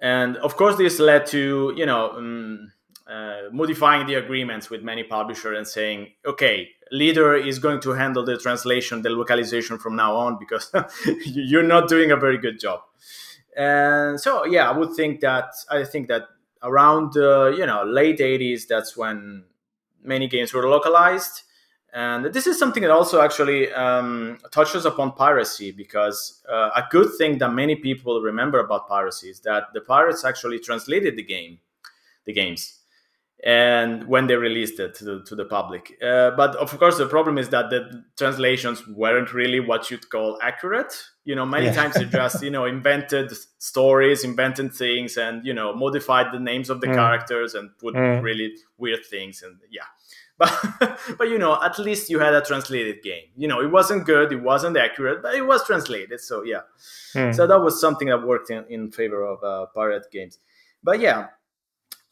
[0.00, 2.72] and of course this led to you know um,
[3.06, 8.24] uh, modifying the agreements with many publishers and saying, okay, leader is going to handle
[8.24, 10.72] the translation, the localization from now on because
[11.26, 12.80] you're not doing a very good job.
[13.54, 16.22] And so, yeah, I would think that I think that
[16.62, 19.44] around uh, you know late 80s, that's when
[20.04, 21.42] many games were localized.
[21.92, 27.10] And this is something that also actually um, touches upon piracy because uh, a good
[27.18, 31.60] thing that many people remember about piracy is that the pirates actually translated the game,
[32.24, 32.80] the games
[33.44, 35.98] and when they released it to the, to the public.
[36.02, 40.38] Uh, but of course, the problem is that the translations weren't really what you'd call
[40.42, 40.94] accurate.
[41.24, 41.74] You know, many yeah.
[41.74, 46.70] times they just you know invented stories, invented things, and you know modified the names
[46.70, 46.94] of the mm.
[46.94, 48.22] characters and put mm.
[48.22, 49.42] really weird things.
[49.42, 49.82] And yeah,
[50.38, 53.24] but but you know, at least you had a translated game.
[53.36, 56.18] You know, it wasn't good, it wasn't accurate, but it was translated.
[56.20, 56.62] So yeah,
[57.14, 57.34] mm.
[57.34, 60.38] so that was something that worked in, in favor of uh, pirate games.
[60.82, 61.28] But yeah,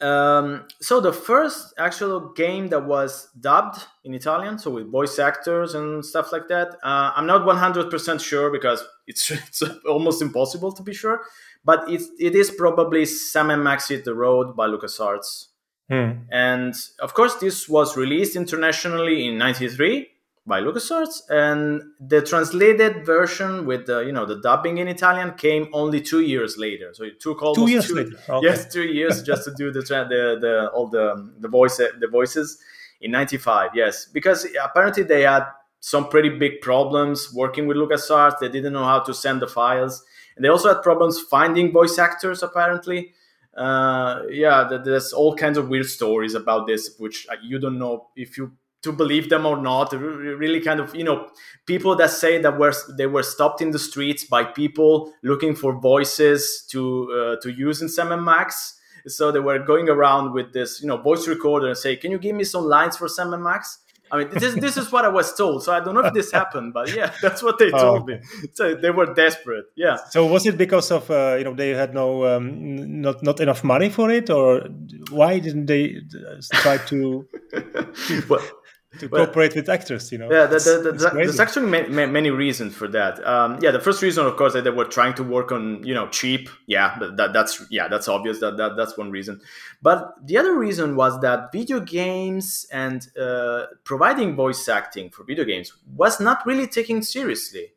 [0.03, 5.75] um, so the first actual game that was dubbed in Italian, so with voice actors
[5.75, 10.83] and stuff like that, uh, I'm not 100% sure because it's, it's almost impossible to
[10.83, 11.21] be sure,
[11.63, 15.47] but it, it is probably Sam & Max Hit the Road by LucasArts.
[15.89, 16.23] Hmm.
[16.29, 20.09] And of course, this was released internationally in 93
[20.45, 25.69] by LucasArts, and the translated version with the you know the dubbing in Italian came
[25.73, 26.89] only two years later.
[26.93, 28.17] So it took almost two years two, later.
[28.29, 28.47] Okay.
[28.47, 32.57] Yes, two years just to do the the, the all the the voice the voices
[32.99, 33.71] in '95.
[33.73, 35.45] Yes, because apparently they had
[35.79, 38.39] some pretty big problems working with LucasArts.
[38.39, 40.03] They didn't know how to send the files,
[40.35, 42.43] and they also had problems finding voice actors.
[42.43, 43.13] Apparently.
[43.55, 48.07] Uh, yeah, there's all kinds of weird stories about this, which uh, you don't know
[48.15, 48.51] if you
[48.83, 51.27] to believe them or not really kind of you know
[51.65, 55.79] people that say that were they were stopped in the streets by people looking for
[55.79, 56.81] voices to
[57.11, 60.87] uh, to use in Sam & Max so they were going around with this you
[60.87, 63.79] know voice recorder and say can you give me some lines for Sam & Max
[64.13, 65.63] I mean, this, this is what I was told.
[65.63, 68.05] So I don't know if this happened, but yeah, that's what they told oh.
[68.05, 68.19] me.
[68.53, 69.65] So they were desperate.
[69.75, 69.97] Yeah.
[70.11, 73.63] So was it because of uh, you know they had no um, not not enough
[73.63, 74.67] money for it, or
[75.09, 77.27] why didn't they uh, try to?
[78.29, 78.43] well,
[78.99, 80.11] to cooperate with actors.
[80.11, 83.25] You know, yeah, the, the, the, there's actually many, many reasons for that.
[83.25, 85.93] Um, yeah, the first reason, of course, that they were trying to work on you
[85.93, 86.49] know cheap.
[86.67, 88.39] Yeah, that, that's yeah, that's obvious.
[88.39, 89.41] That, that that's one reason.
[89.81, 95.45] But the other reason was that video games and uh, providing voice acting for video
[95.45, 97.73] games was not really taken seriously.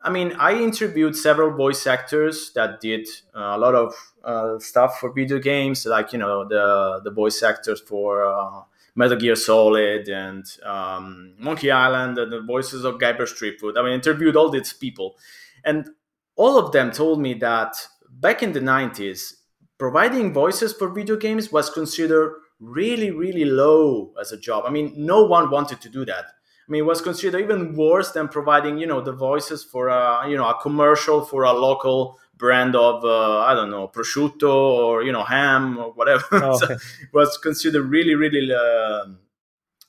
[0.00, 5.00] I mean, I interviewed several voice actors that did uh, a lot of uh, stuff
[5.00, 8.62] for video games, like you know the the voice actors for uh,
[8.98, 13.78] Metal Gear Solid and um, Monkey Island and the voices of Guybrush Threepwood.
[13.78, 15.16] I mean, interviewed all these people,
[15.64, 15.88] and
[16.34, 17.76] all of them told me that
[18.10, 19.34] back in the 90s,
[19.78, 24.64] providing voices for video games was considered really, really low as a job.
[24.66, 26.24] I mean, no one wanted to do that.
[26.24, 30.28] I mean, it was considered even worse than providing, you know, the voices for a,
[30.28, 35.02] you know, a commercial for a local brand of uh, I don't know prosciutto or
[35.02, 36.24] you know ham or whatever.
[36.32, 36.66] Oh, okay.
[36.66, 36.76] so
[37.12, 39.06] was considered really really uh,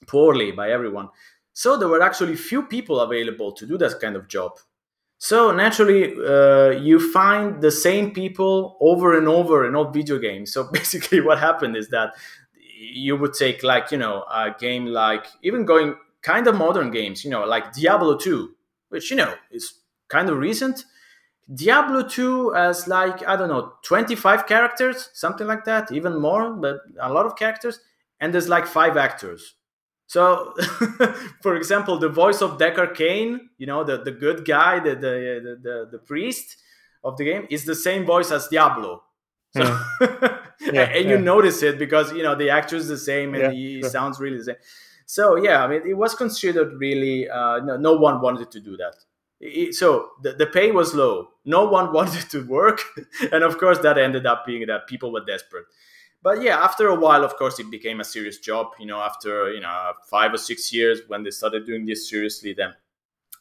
[0.08, 1.10] poorly by everyone.
[1.54, 4.60] So there were actually few people available to do that kind of job.
[5.18, 10.54] So naturally, uh, you find the same people over and over in all video games.
[10.54, 12.14] So basically, what happened is that
[12.80, 17.24] you would take like you know a game like even going kind of modern games,
[17.24, 18.56] you know, like Diablo 2,
[18.90, 19.74] which you know is
[20.10, 20.86] kind of recent
[21.54, 26.82] Diablo 2 has like, I don't know, 25 characters, something like that, even more, but
[27.02, 27.80] a lot of characters.
[28.20, 29.56] And there's like five actors.
[30.06, 30.54] So,
[31.42, 35.58] for example, the voice of Deckard Cain, you know, the, the good guy, the, the,
[35.62, 36.58] the, the, priest
[37.04, 39.04] of the game, is the same voice as Diablo.
[39.56, 40.40] So, mm.
[40.62, 41.22] yeah, and you yeah.
[41.22, 43.90] notice it because, you know, the actor is the same and yeah, he sure.
[43.90, 44.56] sounds really the same.
[45.06, 48.78] So, yeah, I mean, it was considered really, uh, no, no one wanted to do
[48.78, 48.96] that
[49.72, 52.82] so the, the pay was low no one wanted to work
[53.32, 55.66] and of course that ended up being that people were desperate
[56.22, 59.52] but yeah after a while of course it became a serious job you know after
[59.54, 62.74] you know five or six years when they started doing this seriously then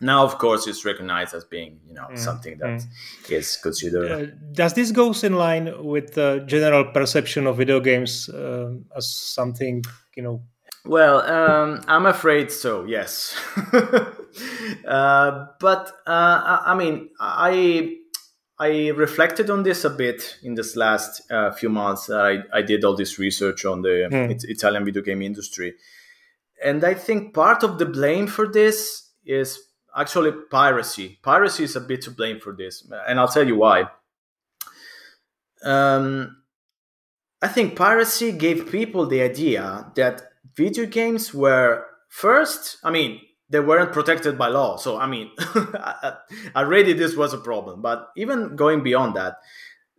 [0.00, 2.18] now of course it's recognized as being you know mm.
[2.18, 3.30] something that mm.
[3.30, 8.28] is considered uh, does this goes in line with the general perception of video games
[8.28, 9.82] uh, as something
[10.16, 10.40] you know
[10.88, 12.84] well, um, I'm afraid so.
[12.84, 13.36] Yes,
[14.86, 17.96] uh, but uh, I, mean, I
[18.58, 22.10] I reflected on this a bit in this last uh, few months.
[22.10, 24.44] I, I did all this research on the mm.
[24.44, 25.74] Italian video game industry,
[26.64, 29.58] and I think part of the blame for this is
[29.94, 31.18] actually piracy.
[31.22, 33.88] Piracy is a bit to blame for this, and I'll tell you why.
[35.62, 36.38] Um,
[37.42, 40.27] I think piracy gave people the idea that
[40.58, 44.76] video games were first, I mean, they weren't protected by law.
[44.76, 45.30] So, I mean,
[46.56, 47.80] already this was a problem.
[47.80, 49.36] But even going beyond that,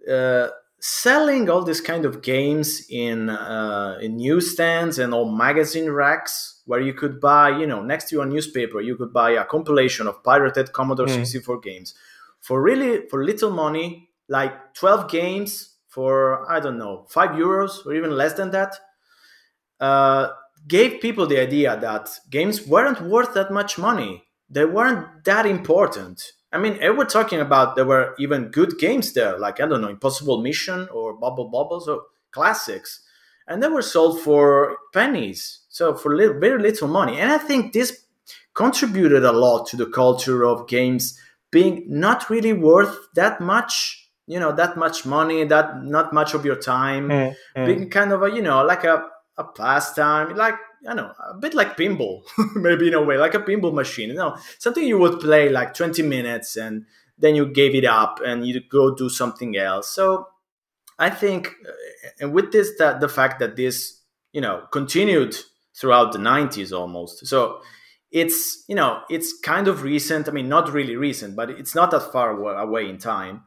[0.07, 0.49] uh,
[0.79, 6.79] selling all these kind of games in uh, in newsstands and all magazine racks where
[6.79, 10.23] you could buy, you know, next to your newspaper, you could buy a compilation of
[10.23, 11.15] pirated Commodore mm.
[11.15, 11.95] 64 games
[12.39, 17.93] for really for little money, like 12 games for I don't know, five euros or
[17.95, 18.75] even less than that.
[19.79, 20.29] Uh,
[20.67, 24.23] gave people the idea that games weren't worth that much money.
[24.49, 26.33] They weren't that important.
[26.51, 29.89] I mean, we're talking about there were even good games there, like I don't know,
[29.89, 32.01] Impossible Mission or Bubble Bobbles or
[32.31, 33.01] classics,
[33.47, 37.19] and they were sold for pennies, so for little, very little money.
[37.19, 38.05] And I think this
[38.53, 41.19] contributed a lot to the culture of games
[41.51, 46.45] being not really worth that much you know that much money that not much of
[46.45, 47.65] your time mm, mm.
[47.65, 49.03] being kind of a you know like a
[49.39, 50.55] a pastime, like
[50.87, 52.23] I know, a bit like pinball,
[52.55, 54.09] maybe in a way, like a pinball machine.
[54.09, 56.85] You know, something you would play like 20 minutes and
[57.17, 59.89] then you gave it up and you go do something else.
[59.89, 60.27] So
[60.97, 61.71] I think, uh,
[62.19, 65.35] and with this, that the fact that this, you know, continued
[65.75, 67.25] throughout the 90s almost.
[67.27, 67.61] So
[68.11, 70.27] it's, you know, it's kind of recent.
[70.27, 73.43] I mean, not really recent, but it's not that far away in time.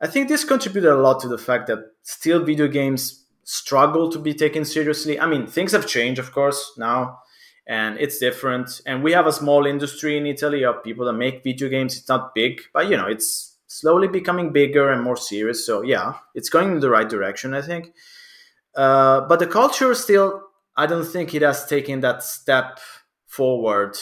[0.00, 4.18] I think this contributed a lot to the fact that still video games struggle to
[4.18, 5.18] be taken seriously.
[5.18, 7.18] I mean, things have changed, of course, now,
[7.66, 8.80] and it's different.
[8.86, 11.96] And we have a small industry in Italy of people that make video games.
[11.96, 15.66] It's not big, but you know, it's slowly becoming bigger and more serious.
[15.66, 17.92] So yeah, it's going in the right direction, I think.
[18.74, 20.42] Uh, but the culture still,
[20.76, 22.80] I don't think it has taken that step
[23.26, 23.96] forward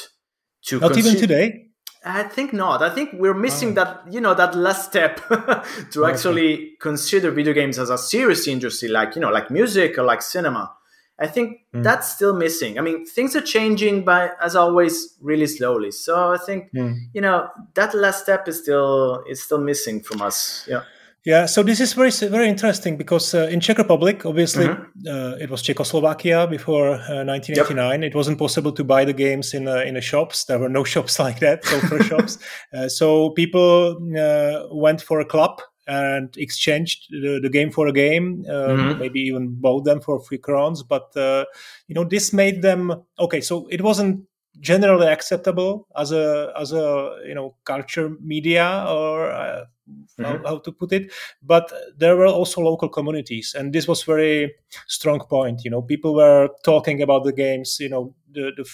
[0.62, 1.69] to not even today
[2.05, 2.82] I think not.
[2.82, 3.84] I think we're missing oh.
[3.84, 6.12] that, you know, that last step to okay.
[6.12, 10.22] actually consider video games as a serious industry, like, you know, like music or like
[10.22, 10.72] cinema.
[11.18, 11.82] I think mm.
[11.82, 12.78] that's still missing.
[12.78, 15.90] I mean, things are changing, but as always, really slowly.
[15.90, 16.96] So I think, mm.
[17.12, 20.66] you know, that last step is still is still missing from us.
[20.66, 20.84] Yeah.
[21.26, 25.06] Yeah, so this is very very interesting because uh, in Czech Republic, obviously, mm-hmm.
[25.06, 28.02] uh, it was Czechoslovakia before uh, 1989.
[28.02, 28.10] Yep.
[28.10, 30.46] It wasn't possible to buy the games in uh, in the shops.
[30.46, 32.38] There were no shops like that, software shops.
[32.72, 37.92] Uh, so people uh, went for a club and exchanged the, the game for a
[37.92, 38.42] game.
[38.48, 38.98] Mm-hmm.
[38.98, 40.82] Maybe even bought them for free crowns.
[40.82, 43.42] But you know, this made them okay.
[43.42, 44.24] So it wasn't
[44.59, 50.24] generally acceptable as a as a you know culture media or uh, mm-hmm.
[50.24, 54.53] how, how, to put it but there were also local communities and this was very
[54.88, 58.68] strong point you know people were talking about the games you know the the,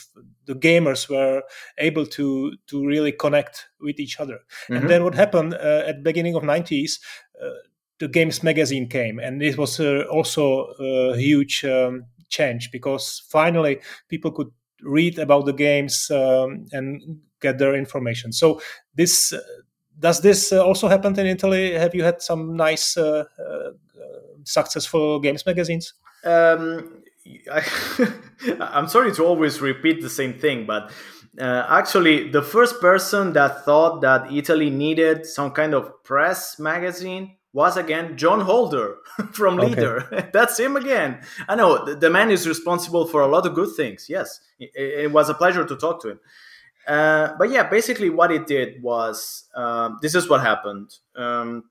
[0.46, 1.42] the gamers were
[1.78, 4.76] able to to really connect with each other mm-hmm.
[4.76, 6.98] and then what happened uh, at the beginning of 90s
[7.42, 7.50] uh,
[7.98, 13.78] the games magazine came and this was uh, also a huge um, change because finally
[14.08, 14.50] people could
[14.82, 18.32] read about the games um, and get their information.
[18.32, 18.60] So
[18.94, 19.40] this uh,
[19.98, 21.72] does this uh, also happen in Italy?
[21.72, 23.70] Have you had some nice, uh, uh
[24.44, 25.94] successful games magazines?
[26.24, 27.02] Um,
[27.50, 27.62] I,
[28.60, 30.92] am sorry to always repeat the same thing, but
[31.40, 37.35] uh, actually, the first person that thought that Italy needed some kind of press magazine
[37.56, 38.98] was again John Holder
[39.32, 39.68] from okay.
[39.68, 40.30] Leader.
[40.32, 41.22] That's him again.
[41.48, 44.06] I know the, man is responsible for a lot of good things.
[44.10, 46.20] Yes, it, it was a pleasure to talk to him.
[46.86, 50.90] Uh, but yeah, basically what it did was um, this is what happened.
[51.16, 51.64] Um,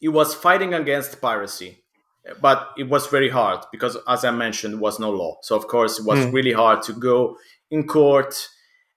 [0.00, 1.82] it was fighting against piracy,
[2.40, 5.38] but it was very hard because, as I mentioned, was no law.
[5.42, 6.32] So of course, it was mm.
[6.32, 7.36] really hard to go
[7.70, 8.48] in court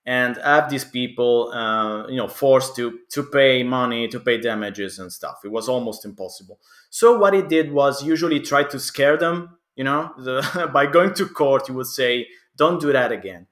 [0.08, 4.98] and have these people uh, you know forced to to pay money to pay damages
[4.98, 5.42] and stuff.
[5.44, 6.60] It was almost impossible.
[6.90, 11.14] So what he did was usually try to scare them you know the, by going
[11.16, 13.48] to court he would say don't do that again.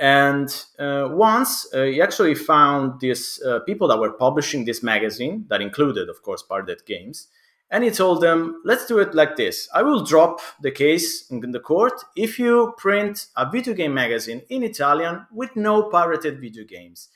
[0.00, 0.48] And
[0.78, 5.62] uh, once uh, he actually found these uh, people that were publishing this magazine that
[5.62, 7.28] included of course Pardet games
[7.72, 9.66] and he told them, let's do it like this.
[9.74, 14.42] I will drop the case in the court if you print a video game magazine
[14.50, 17.08] in Italian with no pirated video games.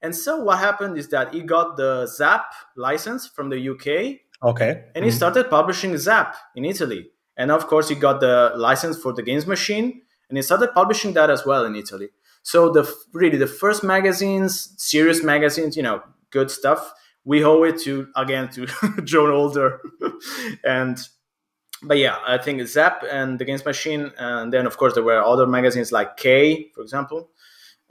[0.00, 4.20] And so what happened is that he got the Zap license from the UK.
[4.42, 4.84] Okay.
[4.94, 5.16] And he mm-hmm.
[5.16, 7.10] started publishing Zap in Italy.
[7.36, 10.00] And of course, he got the license for the Games Machine
[10.30, 12.08] and he started publishing that as well in Italy.
[12.42, 16.94] So the really the first magazines, serious magazines, you know, good stuff
[17.28, 18.66] we owe it to again to
[19.04, 19.80] John Holder,
[20.64, 20.98] and
[21.82, 25.22] but yeah, I think Zap and the Games Machine, and then of course there were
[25.22, 27.28] other magazines like K, for example,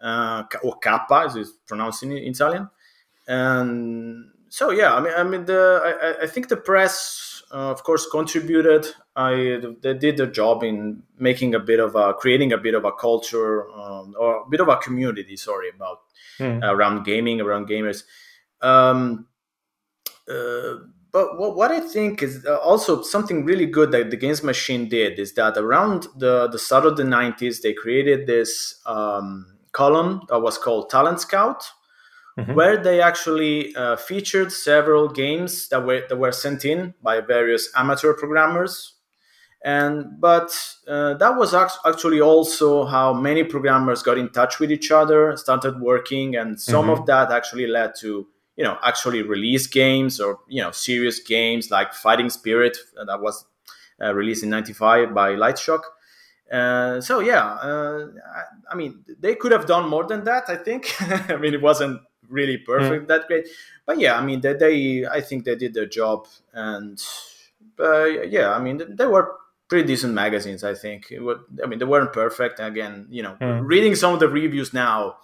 [0.02, 2.68] uh, or Kappa, as it's pronounced in Italian,
[3.28, 7.84] and so yeah, I mean, I mean, the I, I think the press, uh, of
[7.84, 8.88] course, contributed.
[9.16, 12.86] I they did their job in making a bit of a creating a bit of
[12.86, 15.38] a culture um, or a bit of a community.
[15.38, 16.00] Sorry about
[16.40, 16.64] mm.
[16.64, 18.02] around gaming, around gamers.
[18.62, 19.28] Um,
[20.30, 20.76] uh,
[21.12, 24.88] but what, what I think is uh, also something really good that the Games Machine
[24.90, 30.22] did is that around the, the start of the 90s, they created this um, column
[30.30, 31.64] that was called Talent Scout,
[32.38, 32.54] mm-hmm.
[32.54, 37.70] where they actually uh, featured several games that were, that were sent in by various
[37.76, 38.98] amateur programmers
[39.64, 40.50] and but
[40.88, 45.80] uh, that was actually also how many programmers got in touch with each other started
[45.82, 47.02] working and some mm-hmm.
[47.02, 48.28] of that actually led to
[48.58, 53.22] you know actually release games or you know serious games like Fighting Spirit uh, that
[53.22, 53.46] was
[54.02, 55.82] uh, released in '95 by Lightshock.
[56.52, 60.50] Uh, so yeah, uh, I, I, mean they could have done more than that.
[60.50, 60.94] I think.
[61.30, 63.08] I mean it wasn't really perfect mm.
[63.08, 63.48] that great,
[63.86, 67.02] but yeah, I mean they, they I think they did their job and
[67.80, 69.36] yeah, I mean they were
[69.68, 70.64] pretty decent magazines.
[70.64, 71.12] I think.
[71.12, 72.60] Would, I mean they weren't perfect.
[72.60, 73.62] Again, you know, mm.
[73.64, 75.18] reading some of the reviews now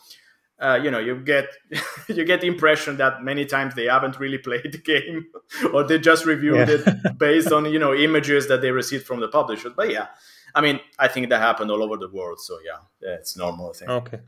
[0.64, 1.48] uh, you know you get
[2.08, 5.26] you get the impression that many times they haven't really played the game
[5.74, 6.78] or they just reviewed yeah.
[6.78, 10.08] it based on you know images that they received from the publishers but yeah
[10.56, 12.40] I mean, I think that happened all over the world.
[12.40, 13.90] So yeah, yeah it's normal thing.
[13.90, 14.20] Okay.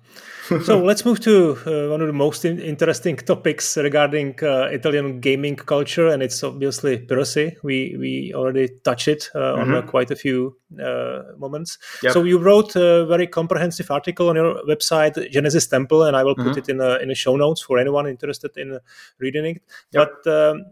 [0.63, 5.19] so let's move to uh, one of the most in- interesting topics regarding uh, Italian
[5.19, 7.55] gaming culture, and it's obviously piracy.
[7.61, 9.73] We we already touched it uh, mm-hmm.
[9.75, 11.77] on quite a few uh, moments.
[12.01, 12.13] Yep.
[12.13, 16.35] So you wrote a very comprehensive article on your website, Genesis Temple, and I will
[16.35, 16.59] put mm-hmm.
[16.59, 18.79] it in a, in the show notes for anyone interested in
[19.19, 19.61] reading it.
[19.91, 20.09] Yep.
[20.23, 20.65] But um,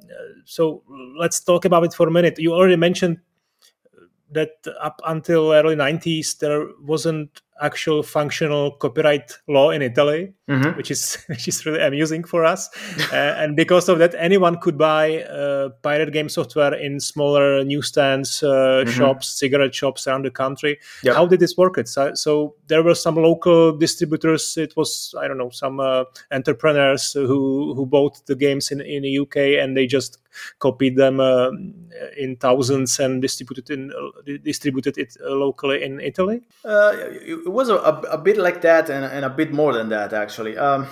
[0.45, 0.83] so
[1.19, 2.39] let's talk about it for a minute.
[2.39, 3.19] You already mentioned
[4.33, 10.75] that up until early 90s there wasn't actual functional copyright law in Italy, mm-hmm.
[10.77, 12.69] which is which is really amusing for us.
[13.11, 18.43] uh, and because of that, anyone could buy uh, pirate game software in smaller newsstands,
[18.43, 18.89] uh, mm-hmm.
[18.91, 20.79] shops, cigarette shops around the country.
[21.03, 21.15] Yep.
[21.15, 21.77] How did this work?
[21.77, 24.57] It so, so, there were some local distributors.
[24.57, 29.03] It was I don't know some uh, entrepreneurs who who bought the games in in
[29.03, 30.17] the UK and they just
[30.59, 31.49] copied them uh,
[32.17, 33.91] in thousands and distributed in
[34.43, 36.41] distributed it locally in Italy?
[36.65, 40.57] it was a, a, bit like that, and, and, a bit more than that, actually.
[40.57, 40.87] Um,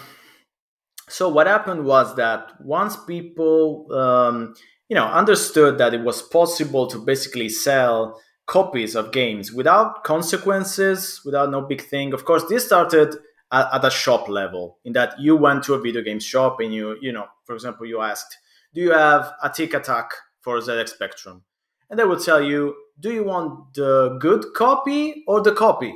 [1.11, 4.53] so what happened was that once people um,
[4.87, 11.21] you know understood that it was possible to basically sell copies of games without consequences
[11.23, 13.15] without no big thing of course this started
[13.51, 16.73] at, at a shop level in that you went to a video game shop and
[16.73, 18.37] you you know for example you asked
[18.73, 20.09] do you have Atic Atac
[20.41, 21.43] for zx spectrum?
[21.89, 25.93] And they would tell you do you want the good copy or the copy?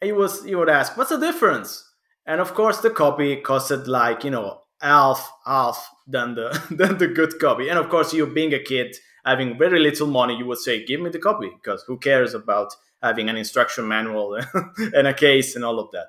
[0.00, 1.84] And you was you would ask what's the difference?
[2.26, 7.08] And of course the copy costed like you know half half than the than the
[7.08, 7.68] good copy.
[7.68, 11.00] And of course you being a kid having very little money you would say give
[11.00, 14.40] me the copy because who cares about having an instruction manual
[14.94, 16.06] and a case and all of that?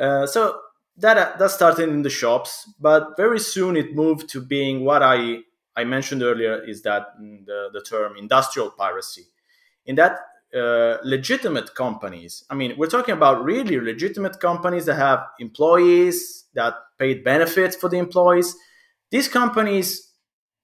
[0.00, 0.58] Uh, so
[0.96, 5.38] that that started in the shops but very soon it moved to being what i
[5.76, 9.24] i mentioned earlier is that mm, the, the term industrial piracy
[9.86, 10.20] in that
[10.54, 12.44] uh, legitimate companies.
[12.48, 17.88] I mean, we're talking about really legitimate companies that have employees that paid benefits for
[17.88, 18.54] the employees.
[19.10, 20.12] These companies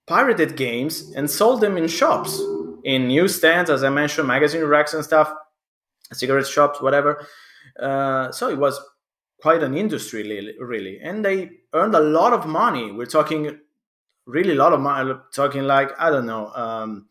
[0.07, 2.41] pirated games and sold them in shops,
[2.85, 5.33] in newsstands, as I mentioned, magazine racks and stuff,
[6.13, 7.27] cigarette shops, whatever.
[7.79, 8.81] Uh, so it was
[9.41, 10.23] quite an industry,
[10.59, 12.93] really, and they earned a lot of money.
[12.93, 13.59] We're talking
[14.27, 15.15] really a lot of money.
[15.35, 16.53] Talking like I don't know.
[16.55, 17.07] Um,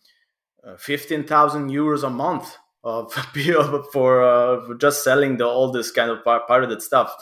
[0.63, 3.13] uh, 15,000 euros a month of
[3.93, 7.15] for, uh, just selling the all this kind of pirated stuff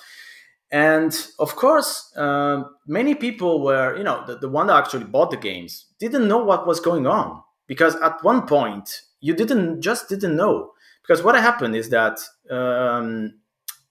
[0.71, 5.31] and of course uh, many people were you know the, the one that actually bought
[5.31, 10.09] the games didn't know what was going on because at one point you didn't just
[10.09, 13.33] didn't know because what happened is that um,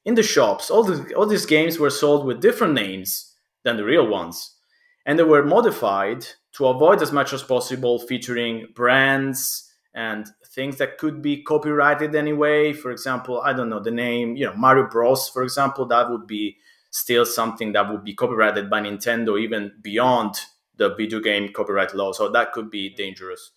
[0.07, 3.35] in the shops all the all these games were sold with different names
[3.65, 4.57] than the real ones
[5.05, 10.99] and they were modified to avoid as much as possible featuring brands and things that
[10.99, 12.73] could be copyrighted anyway.
[12.73, 15.29] For example, I don't know the name, you know, Mario Bros.
[15.29, 16.57] For example, that would be
[16.91, 20.35] still something that would be copyrighted by Nintendo, even beyond
[20.77, 22.13] the video game copyright law.
[22.13, 23.51] So that could be dangerous.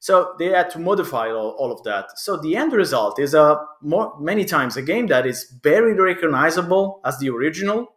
[0.00, 2.18] So they had to modify all, all of that.
[2.18, 7.00] So the end result is a more many times a game that is very recognizable
[7.04, 7.94] as the original.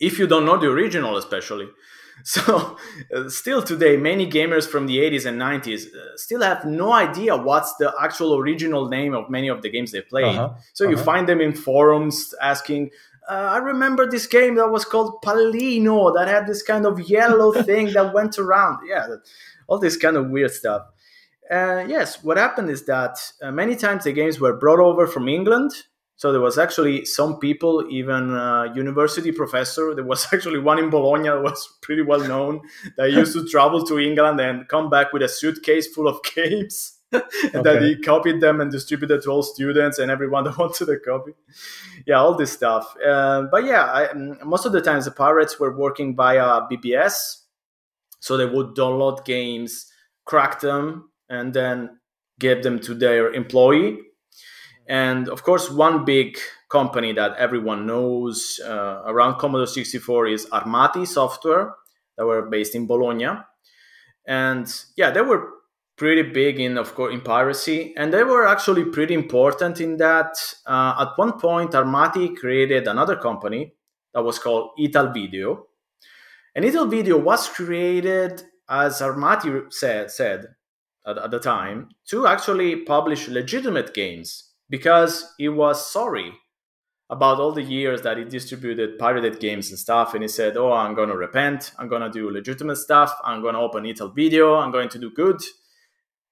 [0.00, 1.68] If you don't know the original, especially,
[2.24, 2.76] So,
[3.14, 7.36] uh, still today, many gamers from the 80s and 90s uh, still have no idea
[7.36, 10.36] what's the actual original name of many of the games they played.
[10.36, 10.54] Uh-huh.
[10.72, 10.90] So, uh-huh.
[10.92, 12.90] you find them in forums asking,
[13.28, 17.52] uh, I remember this game that was called Pallino that had this kind of yellow
[17.64, 18.86] thing that went around.
[18.88, 19.06] Yeah,
[19.66, 20.82] all this kind of weird stuff.
[21.52, 25.28] Uh, yes, what happened is that uh, many times the games were brought over from
[25.28, 25.72] England
[26.22, 29.92] so there was actually some people, even a university professor.
[29.92, 32.60] There was actually one in Bologna that was pretty well known
[32.96, 36.98] that used to travel to England and come back with a suitcase full of games.
[37.12, 37.88] and okay.
[37.88, 41.32] he copied them and distributed to all students and everyone that wanted a copy.
[42.06, 42.94] Yeah, all this stuff.
[43.04, 47.38] Uh, but yeah, I, mm, most of the times the pirates were working via BBS,
[48.20, 49.92] so they would download games,
[50.24, 51.98] crack them, and then
[52.38, 53.98] give them to their employee
[54.88, 56.38] and of course, one big
[56.70, 61.74] company that everyone knows uh, around Commodore 64 is Armati Software,
[62.16, 63.28] that were based in Bologna.
[64.26, 64.66] And
[64.96, 65.48] yeah, they were
[65.96, 70.34] pretty big in, of course, in piracy, and they were actually pretty important in that.
[70.66, 73.74] Uh, at one point, Armati created another company
[74.14, 75.66] that was called Ital Video,
[76.54, 80.46] and Ital Video was created, as Armati said, said
[81.06, 86.32] at, at the time, to actually publish legitimate games because he was sorry
[87.10, 90.14] about all the years that he distributed pirated games and stuff.
[90.14, 91.72] And he said, Oh, I'm going to repent.
[91.78, 93.12] I'm going to do legitimate stuff.
[93.22, 94.54] I'm going to open Ital Video.
[94.56, 95.40] I'm going to do good.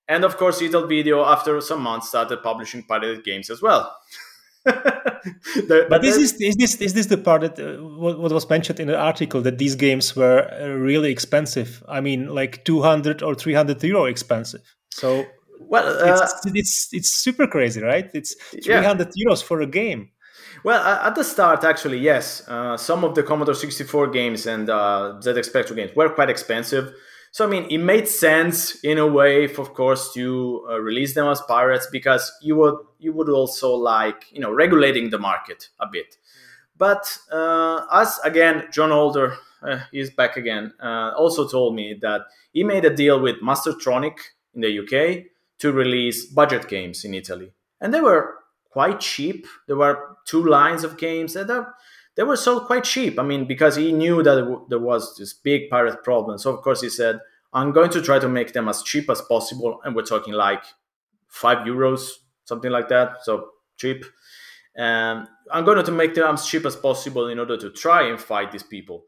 [0.08, 3.94] And of course, Ital Video, after some months, started publishing pirated games as well.
[4.64, 8.48] the, but this is, is this is this the part that uh, what, what, was
[8.48, 11.82] mentioned in the article that these games were uh, really expensive?
[11.88, 14.60] I mean, like two hundred or three hundred euro expensive.
[14.90, 15.24] So
[15.60, 18.10] well, uh, it's, it's, it's super crazy, right?
[18.12, 18.34] It's
[18.64, 19.26] 300 yeah.
[19.26, 20.10] euros for a game.
[20.64, 22.46] Well, at the start, actually, yes.
[22.48, 26.92] Uh, some of the Commodore 64 games and uh, ZX Spectrum games were quite expensive.
[27.32, 31.28] So, I mean, it made sense in a way, of course, to uh, release them
[31.28, 35.86] as pirates because you would you would also like you know regulating the market a
[35.86, 36.16] bit.
[36.76, 42.22] But uh, as again, John Holder, uh, he's back again, uh, also told me that
[42.52, 44.16] he made a deal with Mastertronic
[44.54, 45.26] in the UK
[45.58, 47.52] to release budget games in Italy.
[47.80, 48.34] And they were
[48.70, 49.46] quite cheap.
[49.66, 51.48] There were two lines of games and
[52.20, 53.18] they were sold quite cheap.
[53.18, 56.36] I mean, because he knew that there was this big pirate problem.
[56.36, 57.18] So, of course, he said,
[57.54, 60.62] I'm going to try to make them as cheap as possible, and we're talking like
[61.28, 62.10] five euros,
[62.44, 63.24] something like that.
[63.24, 64.04] So cheap.
[64.76, 68.20] And I'm going to make them as cheap as possible in order to try and
[68.20, 69.04] fight these people.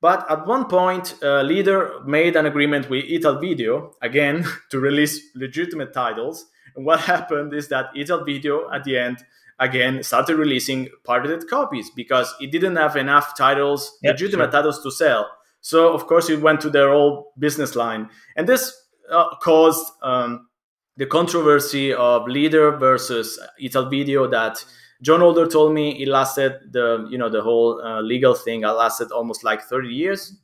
[0.00, 5.20] But at one point, a leader made an agreement with Ital Video again to release
[5.36, 6.46] legitimate titles.
[6.74, 9.18] And what happened is that Ital Video at the end
[9.58, 14.52] again started releasing pirated copies because it didn't have enough titles, yep, legitimate sure.
[14.52, 15.30] titles to sell.
[15.60, 18.72] So of course it went to their old business line, and this
[19.10, 20.48] uh, caused um,
[20.96, 24.64] the controversy of Leader versus Ital Video that
[25.02, 28.62] John Holder told me it lasted the you know the whole uh, legal thing.
[28.62, 30.36] It lasted almost like thirty years,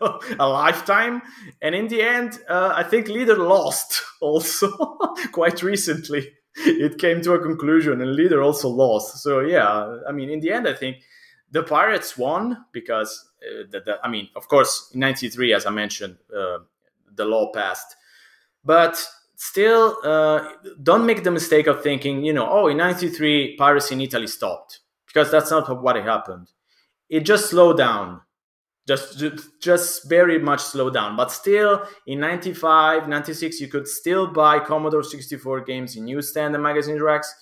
[0.38, 1.22] a lifetime.
[1.62, 4.68] And in the end, uh, I think Leader lost also
[5.32, 6.32] quite recently.
[6.66, 9.22] It came to a conclusion, and Leader also lost.
[9.22, 11.02] So yeah, I mean, in the end, I think
[11.50, 15.70] the Pirates won because uh, the, the, I mean, of course, in '93, as I
[15.70, 16.58] mentioned, uh,
[17.14, 17.96] the law passed,
[18.64, 20.48] but still, uh,
[20.82, 24.80] don't make the mistake of thinking, you know, oh, in '93, piracy in Italy stopped
[25.06, 26.50] because that's not what happened.
[27.08, 28.22] It just slowed down,
[28.86, 29.22] just
[29.60, 31.16] just very much slowed down.
[31.16, 36.62] But still, in '95, '96, you could still buy Commodore 64 games in newsstand and
[36.62, 37.34] magazine racks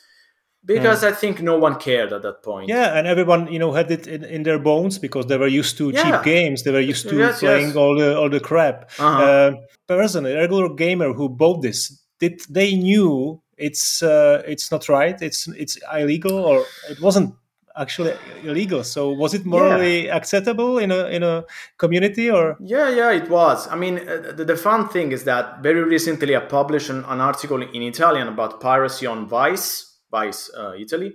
[0.65, 1.11] because yeah.
[1.11, 2.69] I think no one cared at that point.
[2.69, 5.77] Yeah, and everyone you know had it in, in their bones because they were used
[5.79, 6.03] to yeah.
[6.03, 6.63] cheap games.
[6.63, 7.77] They were used to yes, playing yes.
[7.77, 8.91] all the all the crap.
[8.99, 9.23] Uh-huh.
[9.23, 9.53] Uh,
[9.87, 15.21] person, a regular gamer who bought this, did they knew it's uh, it's not right?
[15.21, 17.35] It's it's illegal or it wasn't
[17.77, 18.85] actually illegal.
[18.85, 20.17] So was it morally yeah.
[20.17, 21.45] acceptable in a in a
[21.79, 22.57] community or?
[22.61, 23.69] Yeah, yeah, it was.
[23.69, 27.21] I mean, uh, the, the, fun thing is that very recently I published an, an
[27.21, 31.15] article in Italian about piracy on Vice Vice uh, Italy,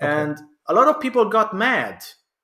[0.00, 0.12] okay.
[0.12, 2.02] and a lot of people got mad.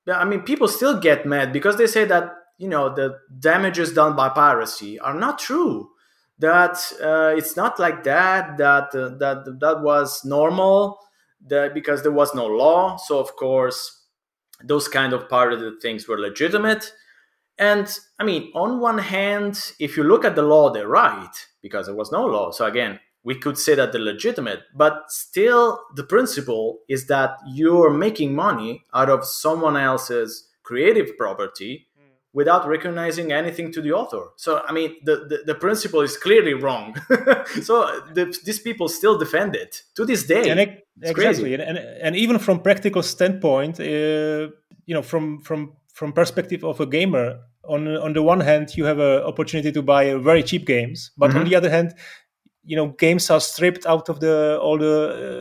[0.09, 4.15] I mean, people still get mad because they say that you know the damages done
[4.15, 5.91] by piracy are not true.
[6.39, 8.59] That uh, it's not like that.
[8.59, 10.99] That uh, that that was normal.
[11.45, 14.05] That because there was no law, so of course
[14.65, 16.93] those kind of pirated things were legitimate.
[17.59, 21.87] And I mean, on one hand, if you look at the law, they're right because
[21.87, 22.51] there was no law.
[22.51, 27.91] So again, we could say that they're legitimate, but still the principle is that you're
[27.91, 31.89] making money out of someone else's creative property.
[32.37, 34.25] Without recognizing anything to the author.
[34.37, 36.95] So, I mean, the, the, the principle is clearly wrong.
[37.63, 37.75] so,
[38.13, 40.51] the, these people still defend it to this day.
[40.51, 41.55] And it, exactly.
[41.55, 44.51] And, and, and, even from practical standpoint, uh,
[44.85, 48.85] you know, from, from, from perspective of a gamer, on, on the one hand, you
[48.85, 51.39] have an opportunity to buy very cheap games, but mm-hmm.
[51.39, 51.95] on the other hand,
[52.67, 54.97] you know games are stripped out of the all the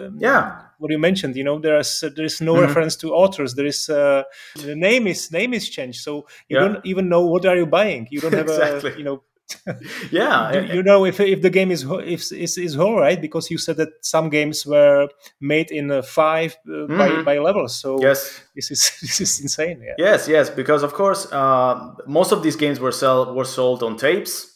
[0.05, 2.65] uh, yeah what you mentioned you know there's uh, there is no mm-hmm.
[2.67, 4.21] reference to authors there is uh,
[4.57, 6.59] the name is name is changed so you yeah.
[6.59, 8.93] don't even know what are you buying you don't have exactly.
[8.93, 9.23] a you know
[10.11, 13.49] yeah you, you, know if, if the game is if is, is whole right because
[13.49, 15.07] you said that some games were
[15.41, 16.97] made in uh, five uh, mm-hmm.
[16.97, 19.95] by, by levels so yes this is this is insane yeah.
[19.97, 23.97] yes yes because of course uh, most of these games were sell were sold on
[23.97, 24.54] tapes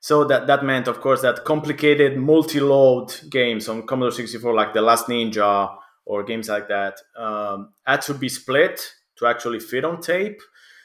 [0.00, 4.80] so that, that meant, of course, that complicated multi-load games on Commodore 64, like The
[4.80, 8.80] Last Ninja or games like that, um, had to be split
[9.16, 10.40] to actually fit on tape.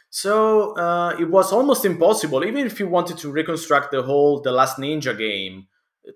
[0.09, 4.51] So uh, it was almost impossible, even if you wanted to reconstruct the whole The
[4.51, 5.68] Last Ninja game,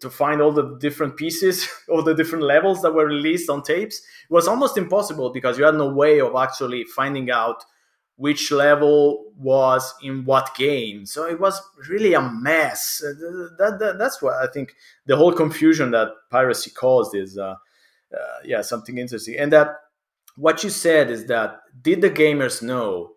[0.02, 3.98] to find all the different pieces, all the different levels that were released on tapes.
[3.98, 7.64] It was almost impossible because you had no way of actually finding out
[8.18, 11.06] which level was in what game.
[11.06, 13.02] So it was really a mess.
[13.06, 13.14] Uh,
[13.60, 17.56] that, that, that's what I think the whole confusion that piracy caused is, uh,
[18.14, 19.38] uh, yeah, something interesting.
[19.38, 19.76] And that
[20.36, 23.14] what you said is that did the gamers know?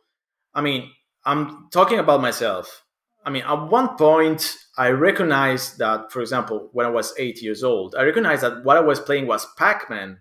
[0.54, 0.90] I mean,
[1.24, 2.84] I'm talking about myself.
[3.24, 7.62] I mean, at one point, I recognized that, for example, when I was eight years
[7.62, 10.18] old, I recognized that what I was playing was Pac Man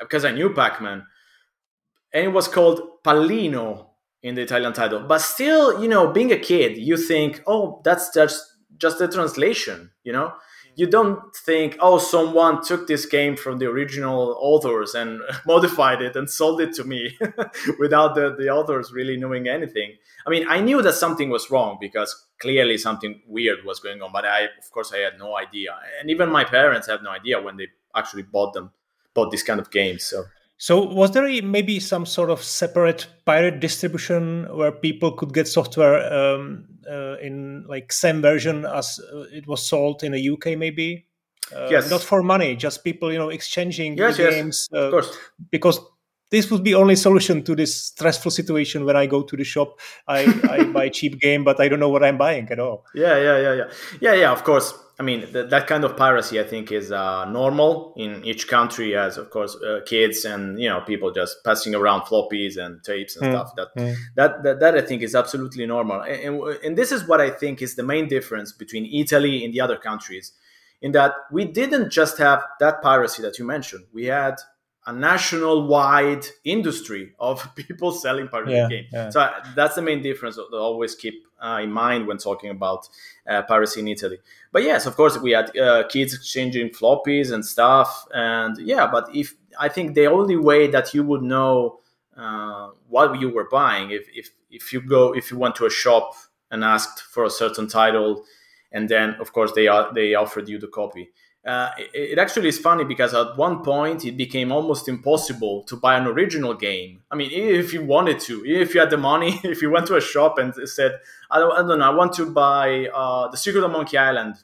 [0.00, 1.04] because I knew Pac Man.
[2.12, 3.91] And it was called Pallino
[4.22, 5.00] in the Italian title.
[5.00, 9.90] But still, you know, being a kid, you think, oh, that's just just the translation,
[10.02, 10.26] you know?
[10.26, 10.72] Mm.
[10.74, 16.16] You don't think, oh, someone took this game from the original authors and modified it
[16.16, 17.16] and sold it to me
[17.78, 19.94] without the, the authors really knowing anything.
[20.26, 24.10] I mean, I knew that something was wrong because clearly something weird was going on,
[24.12, 25.76] but I, of course, I had no idea.
[26.00, 28.72] And even my parents had no idea when they actually bought them,
[29.14, 30.02] bought this kind of games.
[30.04, 30.24] So
[30.62, 36.00] so, was there maybe some sort of separate pirate distribution where people could get software
[36.12, 41.08] um, uh, in like same version as uh, it was sold in the UK, maybe?
[41.52, 41.90] Uh, yes.
[41.90, 44.68] Not for money, just people, you know, exchanging yes, yes, games.
[44.72, 45.18] of uh, course.
[45.50, 45.80] Because
[46.30, 49.80] this would be only solution to this stressful situation when I go to the shop.
[50.06, 52.84] I, I buy cheap game, but I don't know what I'm buying at all.
[52.94, 54.30] Yeah, yeah, yeah, yeah, yeah, yeah.
[54.30, 56.38] Of course, I mean th- that kind of piracy.
[56.38, 60.68] I think is uh, normal in each country, as of course uh, kids and you
[60.68, 63.32] know people just passing around floppies and tapes and mm.
[63.32, 63.54] stuff.
[63.56, 63.96] That, mm.
[64.16, 67.30] that that that I think is absolutely normal, and, and and this is what I
[67.30, 70.32] think is the main difference between Italy and the other countries,
[70.82, 73.86] in that we didn't just have that piracy that you mentioned.
[73.92, 74.36] We had
[74.86, 78.88] a national wide industry of people selling pirated yeah, games.
[78.92, 79.10] Yeah.
[79.10, 82.88] So that's the main difference to always keep uh, in mind when talking about
[83.26, 84.18] uh, piracy in Italy.
[84.50, 88.06] But yes, of course, we had uh, kids exchanging floppies and stuff.
[88.12, 91.78] And yeah, but if I think the only way that you would know
[92.16, 95.70] uh, what you were buying, if, if, if you go, if you went to a
[95.70, 96.14] shop
[96.50, 98.24] and asked for a certain title,
[98.72, 101.12] and then of course they, are, they offered you the copy
[101.44, 105.96] uh, it, actually is funny because at one point it became almost impossible to buy
[105.96, 107.02] an original game.
[107.10, 109.96] I mean, if you wanted to, if you had the money, if you went to
[109.96, 113.36] a shop and said, I don't, I don't know, I want to buy uh, The
[113.36, 114.36] Secret of Monkey Island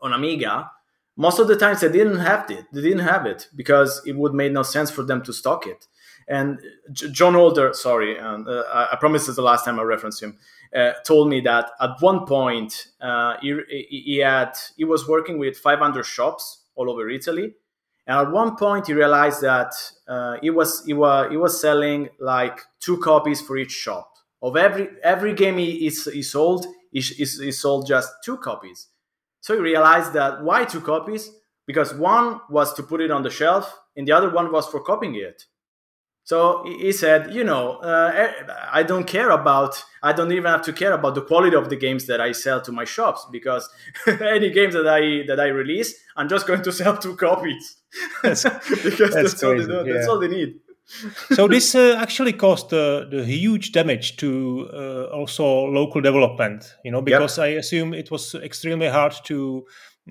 [0.00, 0.70] on Amiga,
[1.16, 2.66] most of the times they didn't have it.
[2.72, 5.88] They didn't have it because it would make no sense for them to stock it.
[6.28, 6.60] And
[6.92, 8.38] J- John Holder, sorry, uh,
[8.72, 10.38] I, promise it's the last time I reference him
[10.74, 15.56] uh, told me that at one point uh, he, he had he was working with
[15.58, 17.54] 500 shops all over Italy,
[18.06, 19.72] and at one point he realized that
[20.08, 24.12] uh, he was he was he was selling like two copies for each shop
[24.42, 26.66] of every every game he, he, he sold.
[26.90, 28.88] He, he sold just two copies.
[29.40, 31.30] So he realized that why two copies?
[31.66, 34.80] Because one was to put it on the shelf, and the other one was for
[34.80, 35.44] copying it.
[36.24, 38.32] So he said, you know, uh, eh,
[38.70, 41.76] I don't care about, I don't even have to care about the quality of the
[41.76, 43.68] games that I sell to my shops because
[44.06, 47.76] any games that I that I release, I'm just going to sell two copies
[48.22, 49.94] because that's, that's, all, they, yeah.
[49.94, 50.60] that's all they need.
[51.32, 56.92] so this uh, actually caused uh, the huge damage to uh, also local development, you
[56.92, 57.44] know, because yep.
[57.44, 59.66] I assume it was extremely hard to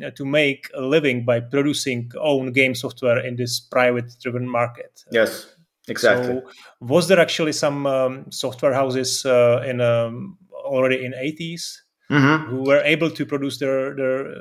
[0.06, 5.06] uh, to make a living by producing own game software in this private driven market.
[5.12, 5.48] Yes
[5.92, 6.36] Exactly.
[6.36, 11.78] So was there actually some um, software houses uh, in um, already in 80s
[12.10, 12.50] mm-hmm.
[12.50, 14.36] who were able to produce their their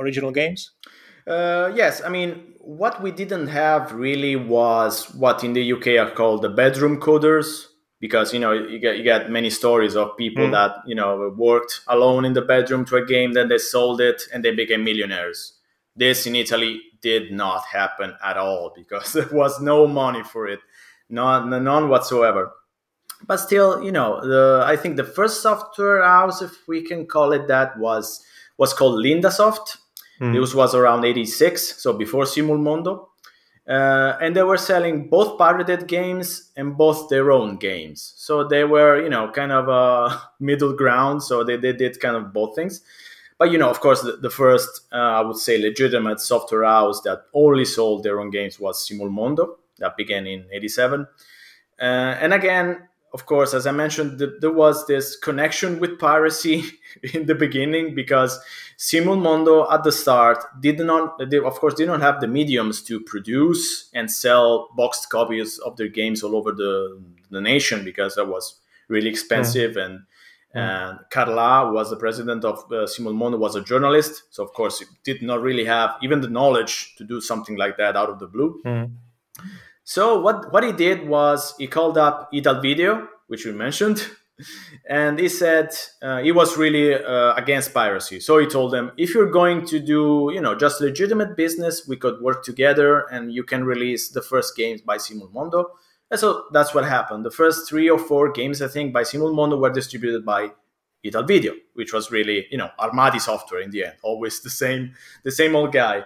[0.00, 0.72] original games?
[1.26, 6.10] Uh, yes, I mean what we didn't have really was what in the UK are
[6.10, 7.66] called the bedroom coders
[8.00, 10.52] because you know you get you get many stories of people mm.
[10.52, 14.22] that you know worked alone in the bedroom to a game then they sold it
[14.32, 15.54] and they became millionaires
[15.96, 20.60] this in italy did not happen at all because there was no money for it
[21.08, 22.52] none, none whatsoever.
[23.26, 27.32] But still, you know, the I think the first software house, if we can call
[27.32, 28.22] it that, was
[28.58, 29.78] was called Lindasoft.
[30.20, 30.36] Mm.
[30.36, 33.08] It was, around '86, so before Simulmondo.
[33.66, 38.12] Uh, and they were selling both pirated games and both their own games.
[38.16, 41.22] So they were, you know, kind of a middle ground.
[41.22, 42.82] So they, they did kind of both things.
[43.38, 47.00] But you know, of course, the, the first, uh, I would say, legitimate software house
[47.02, 51.06] that only sold their own games was Simulmondo that began in 87.
[51.80, 56.64] Uh, and again, of course, as I mentioned, th- there was this connection with piracy
[57.14, 58.40] in the beginning because
[58.76, 63.00] Simulmondo at the start did not, they, of course, did not have the mediums to
[63.00, 67.00] produce and sell boxed copies of their games all over the,
[67.30, 69.84] the nation because that was really expensive mm.
[69.84, 70.00] and
[70.56, 74.86] and Carla was the president of uh, Simulmondo was a journalist so of course he
[75.02, 78.28] did not really have even the knowledge to do something like that out of the
[78.28, 78.90] blue mm.
[79.84, 84.06] So what what he did was he called up Ital Video, which we mentioned,
[84.88, 88.18] and he said uh, he was really uh, against piracy.
[88.20, 91.96] So he told them, if you're going to do you know just legitimate business, we
[91.96, 95.66] could work together, and you can release the first games by Simulmondo.
[96.10, 97.24] And so that's what happened.
[97.24, 100.52] The first three or four games, I think, by Simulmondo were distributed by
[101.04, 104.94] Ital Video, which was really you know Armadi software in the end, always the same
[105.24, 106.04] the same old guy.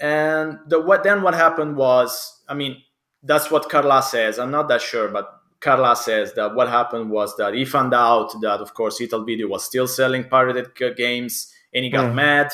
[0.00, 2.82] And the, what then what happened was, I mean,
[3.22, 4.38] that's what Carla says.
[4.38, 8.32] I'm not that sure, but Carla says that what happened was that he found out
[8.40, 12.14] that, of course, Ital Video was still selling pirated games, and he got mm.
[12.14, 12.52] mad,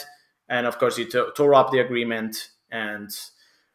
[0.48, 2.50] and of course, he t- tore up the agreement.
[2.70, 3.10] And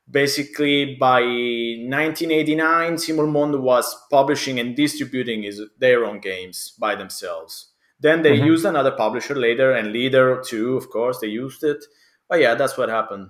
[0.09, 7.71] basically, by 1989, Simulmondo was publishing and distributing his, their own games by themselves.
[8.01, 8.47] Then they mm-hmm.
[8.47, 11.85] used another publisher later, and Leader too, of course, they used it.
[12.27, 13.29] But yeah, that's what happened.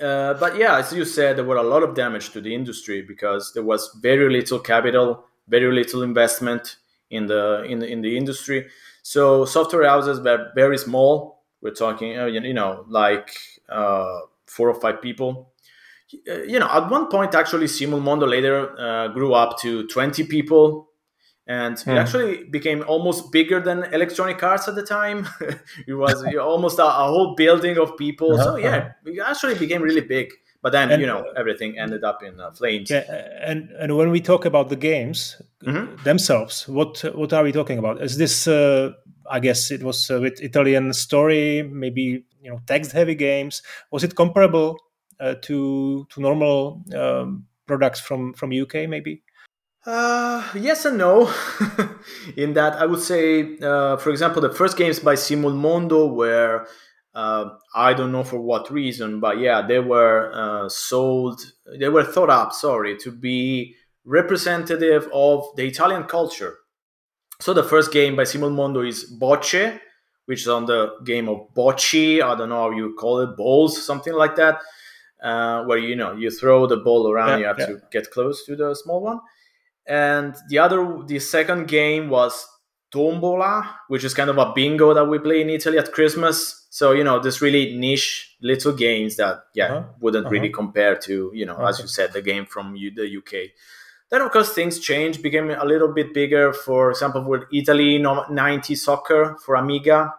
[0.00, 3.02] Uh, but yeah, as you said, there were a lot of damage to the industry
[3.02, 6.76] because there was very little capital, very little investment
[7.10, 8.68] in the in the, in the industry.
[9.02, 11.42] So software houses were very small.
[11.60, 13.36] We're talking, uh, you know, like
[13.68, 15.52] uh, four or five people.
[16.26, 20.89] you know, at one point, actually, Simulmondo later uh, grew up to 20 people.
[21.50, 25.26] And it actually became almost bigger than Electronic Arts at the time.
[25.88, 28.34] it was almost a, a, whole building of people.
[28.34, 28.44] Uh-huh.
[28.44, 30.30] So, yeah, it actually became really big
[30.62, 33.04] but then and, you know everything ended up in uh, flames yeah,
[33.40, 36.02] and and when we talk about the games mm-hmm.
[36.04, 38.90] themselves what what are we talking about is this uh,
[39.30, 44.04] i guess it was uh, with italian story maybe you know text heavy games was
[44.04, 44.78] it comparable
[45.20, 49.22] uh, to to normal um, products from from uk maybe
[49.86, 51.32] uh, yes and no.
[52.36, 56.66] in that, I would say, uh, for example, the first games by Simulmondo were
[57.14, 61.40] uh, I don't know for what reason, but yeah, they were uh, sold,
[61.78, 63.74] they were thought up, sorry, to be
[64.04, 66.58] representative of the Italian culture.
[67.40, 69.80] So the first game by Simulmondo is Bocce,
[70.26, 72.22] which is on the game of bocce.
[72.22, 74.60] I don't know how you call it, balls, something like that,
[75.22, 77.66] uh, where you know you throw the ball around, yeah, you have yeah.
[77.66, 79.20] to get close to the small one.
[79.86, 82.46] And the other, the second game was
[82.90, 86.66] Tombola, which is kind of a bingo that we play in Italy at Christmas.
[86.70, 89.82] So you know, this really niche little games that yeah uh-huh.
[90.00, 90.32] wouldn't uh-huh.
[90.32, 91.68] really compare to you know, okay.
[91.68, 93.50] as you said, the game from the UK.
[94.10, 96.52] Then of course things changed, became a little bit bigger.
[96.52, 100.12] For example, with Italy 90 Soccer for Amiga,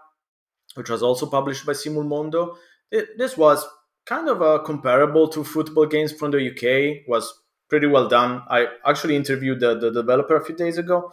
[0.76, 2.56] which was also published by Simulmondo.
[2.90, 3.66] This was
[4.06, 7.08] kind of a comparable to football games from the UK.
[7.08, 7.41] Was
[7.72, 8.44] pretty well done.
[8.48, 11.12] I actually interviewed the, the developer a few days ago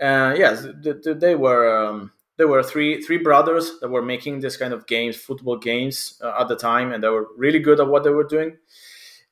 [0.00, 4.72] uh, yes, they were um, there were three three brothers that were making this kind
[4.72, 8.04] of games, football games uh, at the time, and they were really good at what
[8.04, 8.58] they were doing.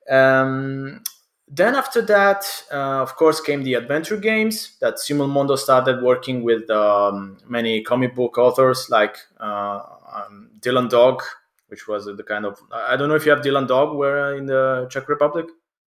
[0.08, 1.02] Um,
[1.46, 6.68] then after that, uh, of course, came the adventure games that Simulmondo started working with
[6.70, 9.80] um, many comic book authors like uh,
[10.14, 11.22] um, Dylan Dog,
[11.68, 14.46] which was the kind of I don't know if you have Dylan Dog where in
[14.46, 15.46] the Czech Republic.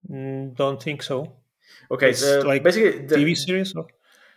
[0.10, 1.34] Mm, don't think so.
[1.92, 3.74] Okay, it's so like basically the, TV series.
[3.76, 3.88] Or?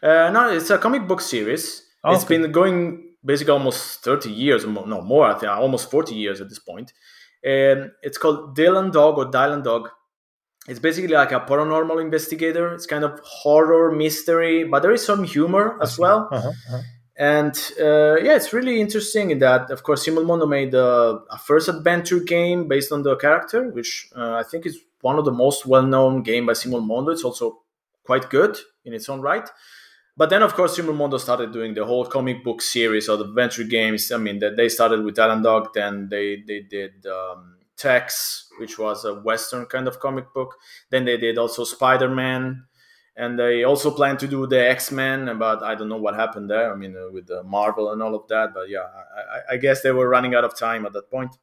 [0.03, 1.87] Uh, no, it's a comic book series.
[2.03, 2.39] Oh, it's okay.
[2.39, 6.59] been going basically almost 30 years, no more, I think almost 40 years at this
[6.59, 6.93] point.
[7.45, 9.91] And it's called Dylan Dog or Dylan Dog.
[10.69, 12.75] It's basically like a paranormal investigator.
[12.75, 16.29] It's kind of horror mystery, but there is some humor as well.
[16.31, 16.83] Uh-huh, uh-huh.
[17.21, 21.69] And uh, yeah, it's really interesting in that, of course, Simulmondo made uh, a first
[21.69, 25.67] adventure game based on the character, which uh, I think is one of the most
[25.67, 27.13] well-known game by Simulmondo.
[27.13, 27.61] It's also
[28.05, 28.57] quite good
[28.87, 29.47] in its own right.
[30.17, 34.11] But then, of course, Simulmondo started doing the whole comic book series of adventure games.
[34.11, 38.79] I mean, that they started with Dylan Dog, then they they did um, Tex, which
[38.79, 40.57] was a Western kind of comic book.
[40.89, 42.65] Then they did also Spider Man,
[43.17, 46.49] and they also planned to do the X Men, but I don't know what happened
[46.51, 46.73] there.
[46.73, 48.55] I mean, uh, with the Marvel and all of that.
[48.55, 48.87] But yeah,
[49.51, 51.37] I, I guess they were running out of time at that point.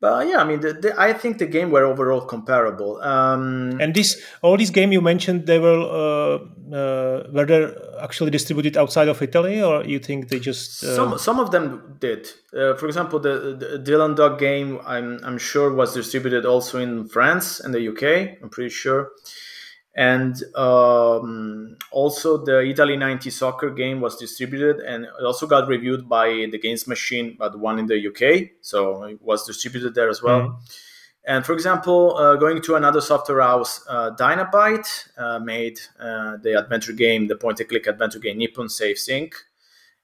[0.00, 3.02] But yeah, I mean, the, the, I think the game were overall comparable.
[3.02, 8.30] Um, and this, all these games you mentioned, they were uh, uh, were they actually
[8.30, 10.94] distributed outside of Italy, or you think they just uh...
[10.94, 12.28] some some of them did.
[12.56, 17.08] Uh, for example, the, the Dylan Dog game, I'm I'm sure was distributed also in
[17.08, 18.38] France and the UK.
[18.40, 19.10] I'm pretty sure
[19.94, 26.08] and um, also the Italy 90 soccer game was distributed and it also got reviewed
[26.08, 30.08] by the Games Machine, but the one in the UK, so it was distributed there
[30.08, 30.40] as well.
[30.40, 30.56] Mm-hmm.
[31.28, 36.58] And for example, uh, going to another software house, uh, Dynabyte uh, made uh, the
[36.58, 39.34] adventure game, the point-and-click adventure game Nippon Safes Inc,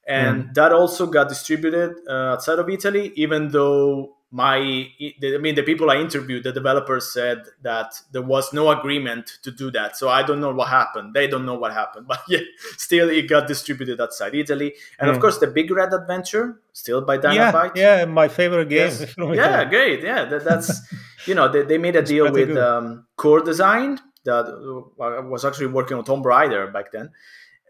[0.07, 0.55] and mm.
[0.55, 5.89] that also got distributed uh, outside of Italy, even though my i mean the people
[5.93, 10.25] i interviewed the developers said that there was no agreement to do that so i
[10.25, 12.41] don't know what happened they don't know what happened but yeah
[12.77, 15.11] still it got distributed outside italy and mm.
[15.11, 15.23] of hmm.
[15.23, 17.77] course the big red adventure still by Dynabyte.
[17.77, 19.15] yeah, yeah my favorite game yes.
[19.19, 20.83] yeah great yeah that, that's
[21.27, 25.69] you know they, they made a deal with um, core design that uh, was actually
[25.69, 27.09] working on tomb raider back then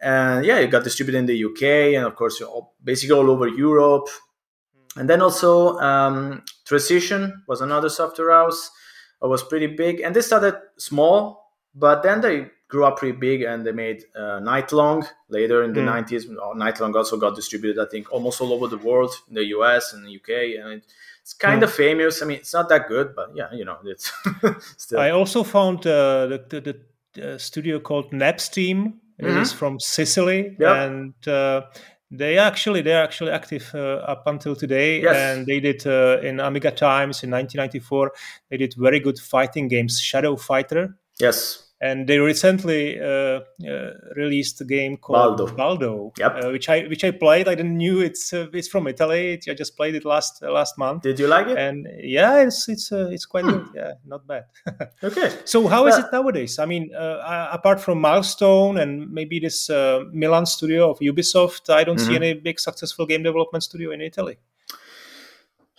[0.01, 2.43] and yeah it got distributed in the uk and of course
[2.83, 4.09] basically all over europe
[4.97, 8.71] and then also um, Trecision was another software house.
[9.23, 13.43] It was pretty big, and they started small, but then they grew up pretty big,
[13.43, 16.07] and they made uh, Nightlong later in the mm.
[16.07, 16.29] 90s.
[16.57, 20.05] Nightlong also got distributed, I think, almost all over the world, in the US and
[20.05, 20.85] the UK, and it,
[21.23, 21.65] it's kind mm.
[21.65, 22.23] of famous.
[22.23, 24.13] I mean, it's not that good, but yeah, you know, it's
[24.77, 25.01] still.
[25.01, 26.81] I also found uh, the, the,
[27.15, 28.95] the uh, studio called Napsteam.
[29.19, 29.39] It mm-hmm.
[29.43, 30.77] is from Sicily, yep.
[30.77, 31.63] and uh,
[32.17, 35.17] they actually they're actually active uh, up until today, yes.
[35.17, 38.13] and they did uh, in Amiga times in 1994.
[38.51, 40.97] They did very good fighting games, Shadow Fighter.
[41.19, 41.64] Yes.
[41.81, 45.55] And they recently uh, uh, released a game called Baldo.
[45.57, 46.33] Baldo, Yep.
[46.45, 47.49] uh, which I which I played.
[47.49, 49.41] I didn't knew it's uh, it's from Italy.
[49.49, 51.59] I just played it last uh, last month, Did you like it?
[51.59, 53.67] and yeah, it's it's uh, it's quite good.
[53.75, 54.45] Yeah, not bad.
[55.03, 55.31] okay.
[55.45, 56.59] so how is it nowadays?
[56.59, 61.99] I mean, apart from Milestone and maybe this uh, Milan studio of Ubisoft, I don't
[61.99, 62.17] see Mhm.
[62.23, 64.37] any big successful game development studio in Italy.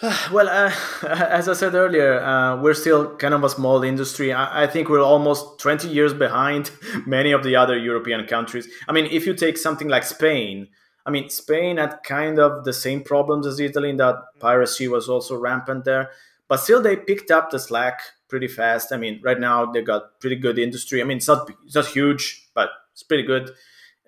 [0.31, 0.71] Well, uh,
[1.07, 4.33] as I said earlier, uh, we're still kind of a small industry.
[4.33, 6.71] I, I think we're almost 20 years behind
[7.05, 8.67] many of the other European countries.
[8.87, 10.67] I mean, if you take something like Spain,
[11.05, 15.07] I mean, Spain had kind of the same problems as Italy in that piracy was
[15.07, 16.09] also rampant there,
[16.47, 18.91] but still they picked up the slack pretty fast.
[18.91, 21.01] I mean, right now they got pretty good industry.
[21.01, 23.51] I mean, it's not it's not huge, but it's pretty good.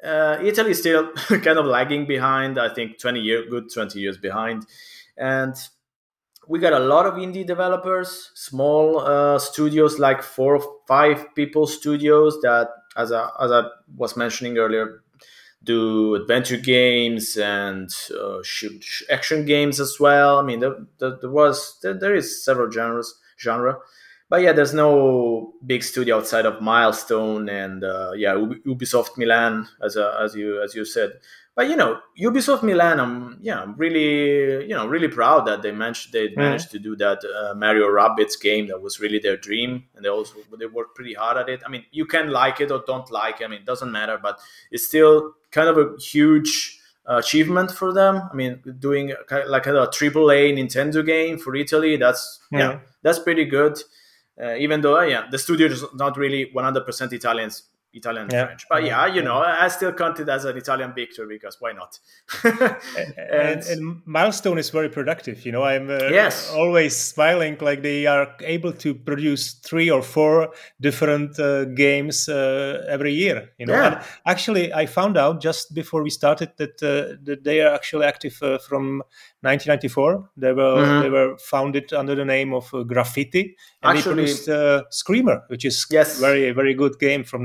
[0.03, 2.59] Uh, Italy is still kind of lagging behind.
[2.59, 4.65] I think 20 year good 20 years behind,
[5.17, 5.55] and
[6.47, 11.67] we got a lot of indie developers, small uh, studios like four or five people
[11.67, 13.63] studios that, as I, as I
[13.95, 15.03] was mentioning earlier,
[15.63, 20.39] do adventure games and uh, shoot, action games as well.
[20.39, 23.77] I mean, there, there, there was there, there is several genres genre,
[24.29, 28.33] but yeah, there's no big studio outside of Milestone and uh, yeah,
[28.65, 31.13] Ubisoft Milan, as a, as you as you said.
[31.55, 35.71] But you know, Ubisoft Milan, I'm yeah, I'm really you know really proud that they
[35.71, 39.85] managed they managed to do that uh, Mario Rabbids game that was really their dream,
[39.95, 41.61] and they also they worked pretty hard at it.
[41.65, 43.45] I mean, you can like it or don't like it.
[43.45, 44.39] I mean, it doesn't matter, but
[44.71, 46.79] it's still kind of a huge
[47.09, 48.21] uh, achievement for them.
[48.31, 49.13] I mean, doing
[49.47, 52.79] like a triple A Nintendo game for Italy, that's yeah, Yeah.
[53.01, 53.79] that's pretty good.
[54.41, 57.63] Uh, even though uh, yeah, the studio is not really 100% Italians.
[57.97, 58.45] Italian Yeah.
[58.45, 61.71] French, but yeah, you know, I still count it as an Italian victory because why
[61.73, 61.99] not?
[63.17, 66.51] and, and milestone is very productive you know i'm uh, Yes.
[66.55, 70.49] always smiling like they are able to produce three or four
[70.81, 73.87] different uh, games uh, every year you know Yeah.
[73.87, 73.95] and
[74.25, 78.35] actually i found out just before we started that, uh, that they are actually active
[78.41, 79.01] uh, from
[79.41, 81.01] 1994 they were Mhm.
[81.01, 85.37] they were founded under the name of uh, graffiti and Actually- they produced uh, screamer
[85.47, 86.19] which is Yes.
[86.19, 87.41] very very good game from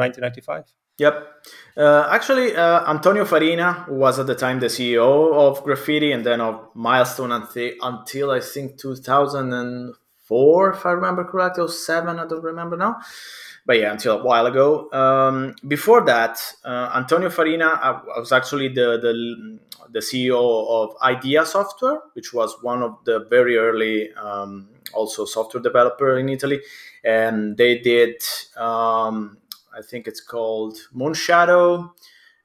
[0.46, 1.28] 1995 Yep.
[1.76, 6.40] Uh, actually, uh, Antonio Farina was at the time the CEO of Graffiti and then
[6.40, 12.44] of Milestone until, until I think 2004, if I remember correctly, or seven, I don't
[12.44, 13.00] remember now.
[13.64, 14.90] But yeah, until a while ago.
[14.92, 19.58] Um, before that, uh, Antonio Farina uh, was actually the, the
[19.92, 25.62] the CEO of Idea Software, which was one of the very early um, also software
[25.62, 26.60] developer in Italy,
[27.04, 28.22] and they did.
[28.56, 29.38] Um,
[29.76, 31.90] I think it's called Moonshadow,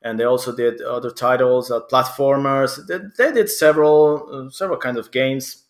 [0.01, 2.85] and they also did other titles, uh, platformers.
[2.87, 5.65] They, they did several uh, several kinds of games.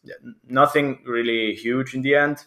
[0.48, 2.46] Nothing really huge in the end.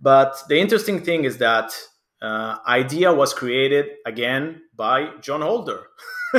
[0.00, 1.72] But the interesting thing is that
[2.20, 5.86] uh, Idea was created again by John Holder.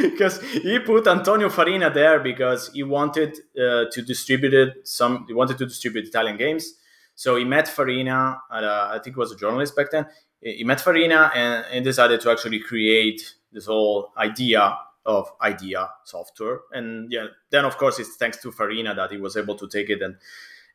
[0.00, 5.34] because he put Antonio Farina there because he wanted uh, to distribute it some he
[5.34, 6.74] wanted to distribute Italian games.
[7.14, 10.06] So he met Farina, at a, I think was a journalist back then.
[10.40, 16.60] He met Farina and, and decided to actually create this whole idea of idea software.
[16.72, 19.90] And yeah, then of course it's thanks to Farina that he was able to take
[19.90, 20.16] it and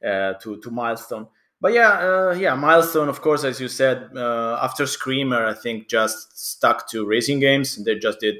[0.03, 1.27] uh, to to milestone.
[1.61, 3.07] But yeah, uh, yeah, milestone.
[3.07, 7.81] Of course, as you said, uh, after Screamer, I think just stuck to racing games.
[7.81, 8.35] They just did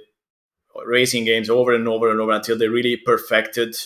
[0.86, 3.78] racing games over and over and over until they really perfected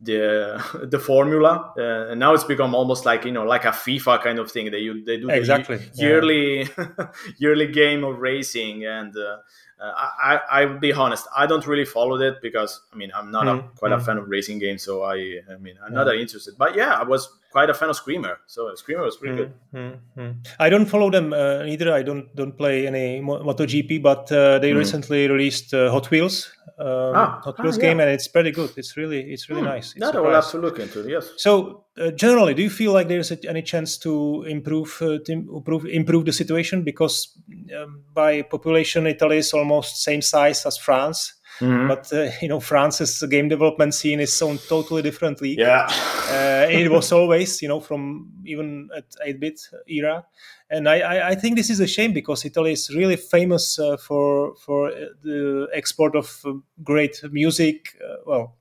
[0.00, 1.72] the the formula.
[1.76, 4.70] Uh, and now it's become almost like you know like a FIFA kind of thing.
[4.70, 6.04] They you they do Exactly, the yeah.
[6.04, 6.68] yearly
[7.38, 9.16] yearly game of racing and.
[9.16, 9.38] Uh,
[9.80, 11.28] uh, I, I, I'll be honest.
[11.36, 14.04] I don't really follow it because I mean I'm not a, Mm, quite a mm.
[14.04, 16.58] fan of racing games, so I I mean I'm not that interested.
[16.58, 19.52] But yeah, I was quite a fan of Screamer, so Screamer was pretty good.
[19.74, 20.46] Mm, mm.
[20.58, 21.92] I don't follow them uh, either.
[21.92, 24.78] I don't don't play any Mo- MotoGP, but uh, they Mm.
[24.78, 27.82] recently released uh, Hot Wheels, um, Ah, Hot ah, Wheels yeah.
[27.90, 28.70] game, and it's pretty good.
[28.76, 29.94] It's really it's really Hmm, nice.
[29.96, 31.08] It's That I will have to look into.
[31.08, 31.32] Yes.
[31.36, 35.32] So uh, generally, do you feel like there's a, any chance to improve uh, to
[35.32, 37.28] improve improve the situation because
[37.76, 41.88] um, by population Italy is almost same size as France, Mhm.
[41.88, 45.58] but uh, you know France's game development scene is on totally different league.
[45.58, 45.88] yeah.
[46.28, 50.22] Uh, it was always, you know, from even at 8-bit era,
[50.68, 53.96] and I, I, I think this is a shame because Italy is really famous uh,
[53.96, 56.52] for for uh, the export of uh,
[56.84, 57.96] great music.
[58.04, 58.56] Uh, well,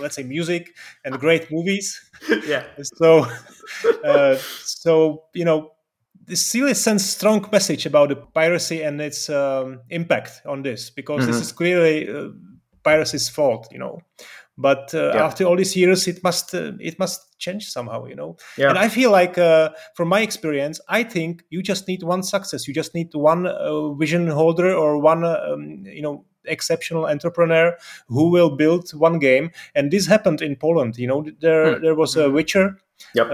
[0.00, 2.10] let's say music and great movies.
[2.48, 2.64] yeah.
[2.82, 3.26] So,
[4.04, 5.70] uh, so you know,
[6.26, 11.26] this really sends strong message about the piracy and its um, impact on this because
[11.26, 11.42] this Mhm.
[11.42, 12.28] is clearly uh,
[12.82, 14.00] piracy's fault, you know.
[14.58, 15.26] But uh, Yeah.
[15.26, 18.36] after all these years, it must uh, it must change somehow, you know.
[18.58, 18.70] Yeah.
[18.70, 22.66] And I feel like, uh, from my experience, I think you just need one success.
[22.66, 27.76] You just need one uh, vision holder or one, uh, um, you know, exceptional entrepreneur
[28.08, 29.50] who will build one game.
[29.74, 30.96] And this happened in Poland.
[30.96, 31.82] You know, there Hmm.
[31.82, 32.78] there was a Witcher.
[33.14, 33.30] Yep.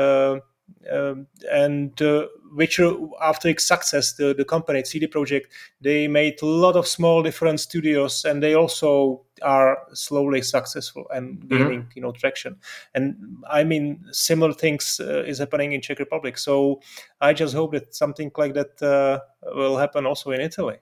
[0.91, 5.47] Uh, um, and uh, Witcher, after its success, the, the company CD Projekt,
[5.81, 11.49] they made a lot of small different studios, and they also are slowly successful and
[11.49, 12.57] gaining, you know, traction.
[12.95, 16.39] And I mean, similar things uh, is happening in Czech Republic.
[16.39, 16.81] So
[17.21, 19.21] I just hope that something like that uh,
[19.55, 20.77] will happen also in Italy.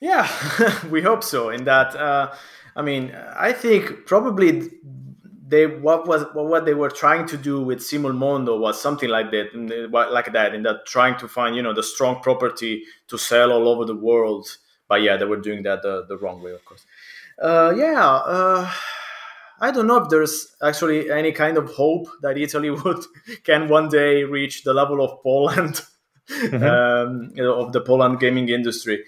[0.00, 0.28] Yeah,
[0.90, 1.50] we hope so.
[1.50, 2.34] In that, uh,
[2.76, 4.70] I mean, I think probably
[5.46, 9.54] they what was what they were trying to do with Simulmondo was something like that,
[10.10, 13.68] like that, in that trying to find you know the strong property to sell all
[13.68, 14.46] over the world.
[14.88, 16.84] But yeah, they were doing that the, the wrong way, of course.
[17.40, 18.70] Uh, yeah, uh,
[19.60, 23.04] I don't know if there's actually any kind of hope that Italy would
[23.44, 25.80] can one day reach the level of Poland,
[26.52, 29.04] um, you know, of the Poland gaming industry.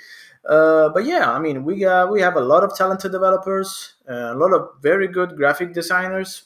[0.48, 4.32] Uh, but yeah, I mean, we uh, we have a lot of talented developers, uh,
[4.32, 6.44] a lot of very good graphic designers.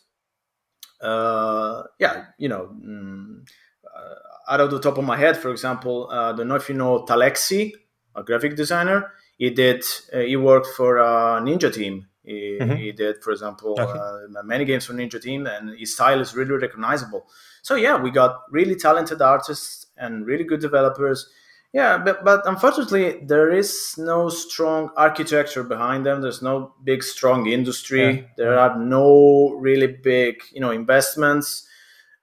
[1.01, 3.47] Uh, yeah, you know, mm,
[3.85, 6.68] uh, out of the top of my head, for example, uh, I don't know if
[6.68, 7.72] you know Talexi,
[8.14, 9.12] a graphic designer.
[9.39, 9.82] He did.
[10.12, 12.06] Uh, he worked for uh, Ninja Team.
[12.22, 12.77] He, Mhm.
[12.77, 13.98] he did, for example, Okay.
[13.98, 17.27] uh, many games for Ninja Team, and his style is really recognizable.
[17.62, 21.31] So yeah, we got really talented artists and really good developers.
[21.73, 26.21] Yeah, but, but unfortunately, there is no strong architecture behind them.
[26.21, 28.17] There's no big, strong industry.
[28.17, 28.23] Yeah.
[28.37, 31.69] There are no really big, you know, investments.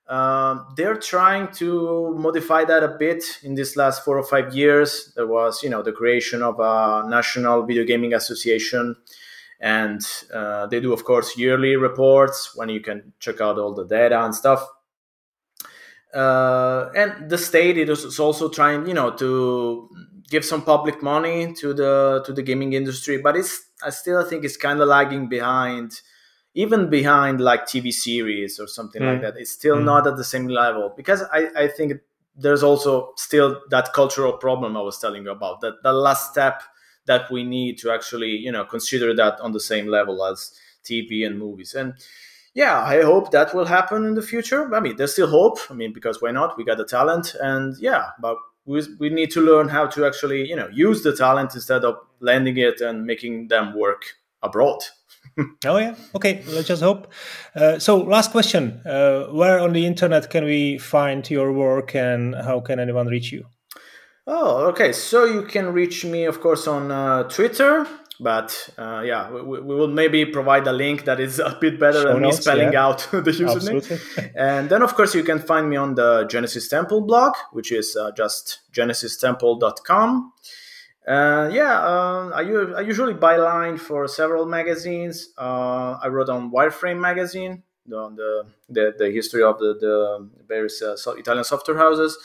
[0.10, 5.14] Um, they're trying to modify that a bit in these last four or five years.
[5.15, 8.98] There was, you know, the creation of a national video gaming association,
[9.61, 10.02] and
[10.34, 14.24] uh, they do, of course, yearly reports when you can check out all the data
[14.24, 14.65] and stuff
[16.13, 19.89] uh, and the state is also trying you know to
[20.29, 24.43] give some public money to the to the gaming industry but it's i still think
[24.43, 26.01] it's kind of lagging behind
[26.53, 29.21] even behind like tv series or something like Mm.
[29.21, 29.85] that it's still Mm.
[29.85, 31.93] not at the same level because i i think
[32.35, 36.61] there's also still that cultural problem i was telling you about that the last step
[37.05, 40.51] that we need to actually you know consider that on the same level as
[40.84, 41.93] tv and movies and
[42.57, 44.73] yeah, I hope that will happen in the future.
[44.73, 45.59] I mean, there's still hope.
[45.69, 46.57] I mean, because why not?
[46.57, 48.35] We got the talent, and yeah, but
[48.65, 51.97] we, we need to learn how to actually, you know, use the talent instead of
[52.19, 54.01] lending it and making them work
[54.41, 54.79] abroad.
[55.65, 55.93] Oh yeah.
[56.15, 56.41] Okay.
[56.47, 57.11] Let's just hope.
[57.53, 62.34] Uh, so, last question: uh, Where on the internet can we find your work, and
[62.34, 63.45] how can anyone reach you?
[64.25, 64.93] Oh, okay.
[64.93, 67.85] So you can reach me, of course, on uh, Twitter.
[68.19, 72.02] But uh, yeah, we, we will maybe provide a link that is a bit better
[72.02, 72.85] Show than me spelling yeah.
[72.85, 73.77] out the username.
[73.77, 74.31] Absolutely.
[74.35, 77.95] And then, of course, you can find me on the Genesis Temple blog, which is
[77.95, 80.34] uh, just genesistemple.com.
[81.07, 82.41] Uh, yeah, uh, I,
[82.77, 85.30] I usually byline for several magazines.
[85.38, 87.64] Uh, I wrote on Wireframe magazine
[87.94, 92.18] on the, the, the history of the, the various uh, so- Italian software houses.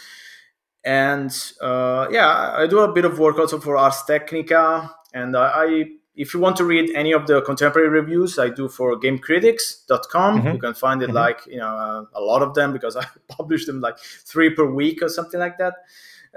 [0.85, 4.93] And uh, yeah, I do a bit of work also for Ars Technica.
[5.15, 5.85] And I, I
[6.15, 10.53] if you want to read any of the contemporary reviews I do for gamecritics.com, Mhm.
[10.55, 11.15] you can find it Mhm.
[11.15, 14.65] like, you know, uh, a lot of them because I publish them like three per
[14.67, 15.75] week or something like that.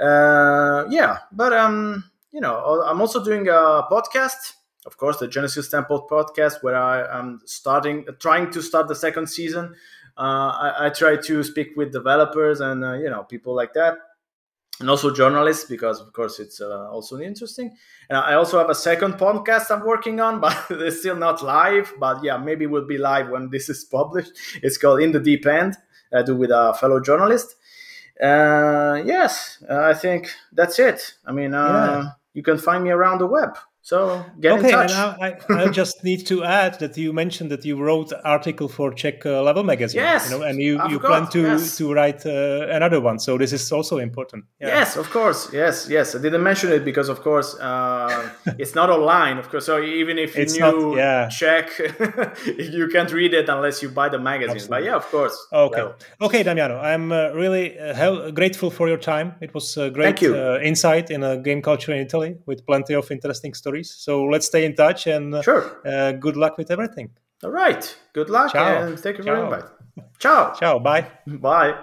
[0.02, 4.54] Uh, yeah, but, um, you know, I'm also doing a podcast,
[4.86, 9.28] of course, the Genesis Temple podcast, where I am starting, trying to start the second
[9.28, 9.76] season.
[10.18, 10.22] Uh,
[10.66, 13.98] I, I try to speak with developers and, uh, you know, people like that
[14.80, 17.76] and also journalists because of course it's uh, also interesting.
[18.10, 21.94] And i also have a second podcast i'm working on but it's still not live.
[22.00, 24.34] But yeah maybe will be live when this is published.
[24.64, 25.76] It's called in the deep end
[26.14, 27.56] i do with a fellow journalist.
[28.22, 31.16] Uh, yes uh, i think that's it.
[31.26, 32.12] I mean uh, Yeah.
[32.34, 35.64] you can find me around the web so get okay, in touch and I, I,
[35.66, 39.44] I just need to add that you mentioned that you wrote article for Czech uh,
[39.44, 40.02] Level magazine.
[40.02, 41.78] Yes, you know, and you, you plan to yes.
[41.78, 43.20] to write uh, another one.
[43.20, 44.46] So this is also important.
[44.60, 44.80] Yeah.
[44.80, 45.54] Yes, of course.
[45.54, 46.16] Yes, yes.
[46.16, 49.38] I didn't mention it because, of course, uh, it's not online.
[49.38, 51.30] Of course, so even if you It's not- knew yeah.
[51.30, 51.70] Czech,
[52.58, 54.56] you can't read it unless you buy the magazine.
[54.56, 54.78] Absolutely.
[54.78, 55.38] But yeah, of course.
[55.52, 55.84] Okay.
[55.84, 59.36] Well, Okay, Damiano, I'm uh, really uh, grateful for your time.
[59.42, 63.12] It was a great Uh, insight in uh, game culture in Italy with plenty of
[63.12, 63.75] interesting stories.
[63.84, 65.82] So let's stay in touch and uh, sure.
[65.86, 67.10] uh, good luck with everything.
[67.44, 67.84] All right.
[68.14, 68.84] Good luck Ciao.
[68.84, 69.66] and thank you for the invite.
[70.20, 70.54] Ciao.
[70.60, 70.80] Ciao.
[70.80, 71.08] Bye.
[71.28, 71.76] Bye.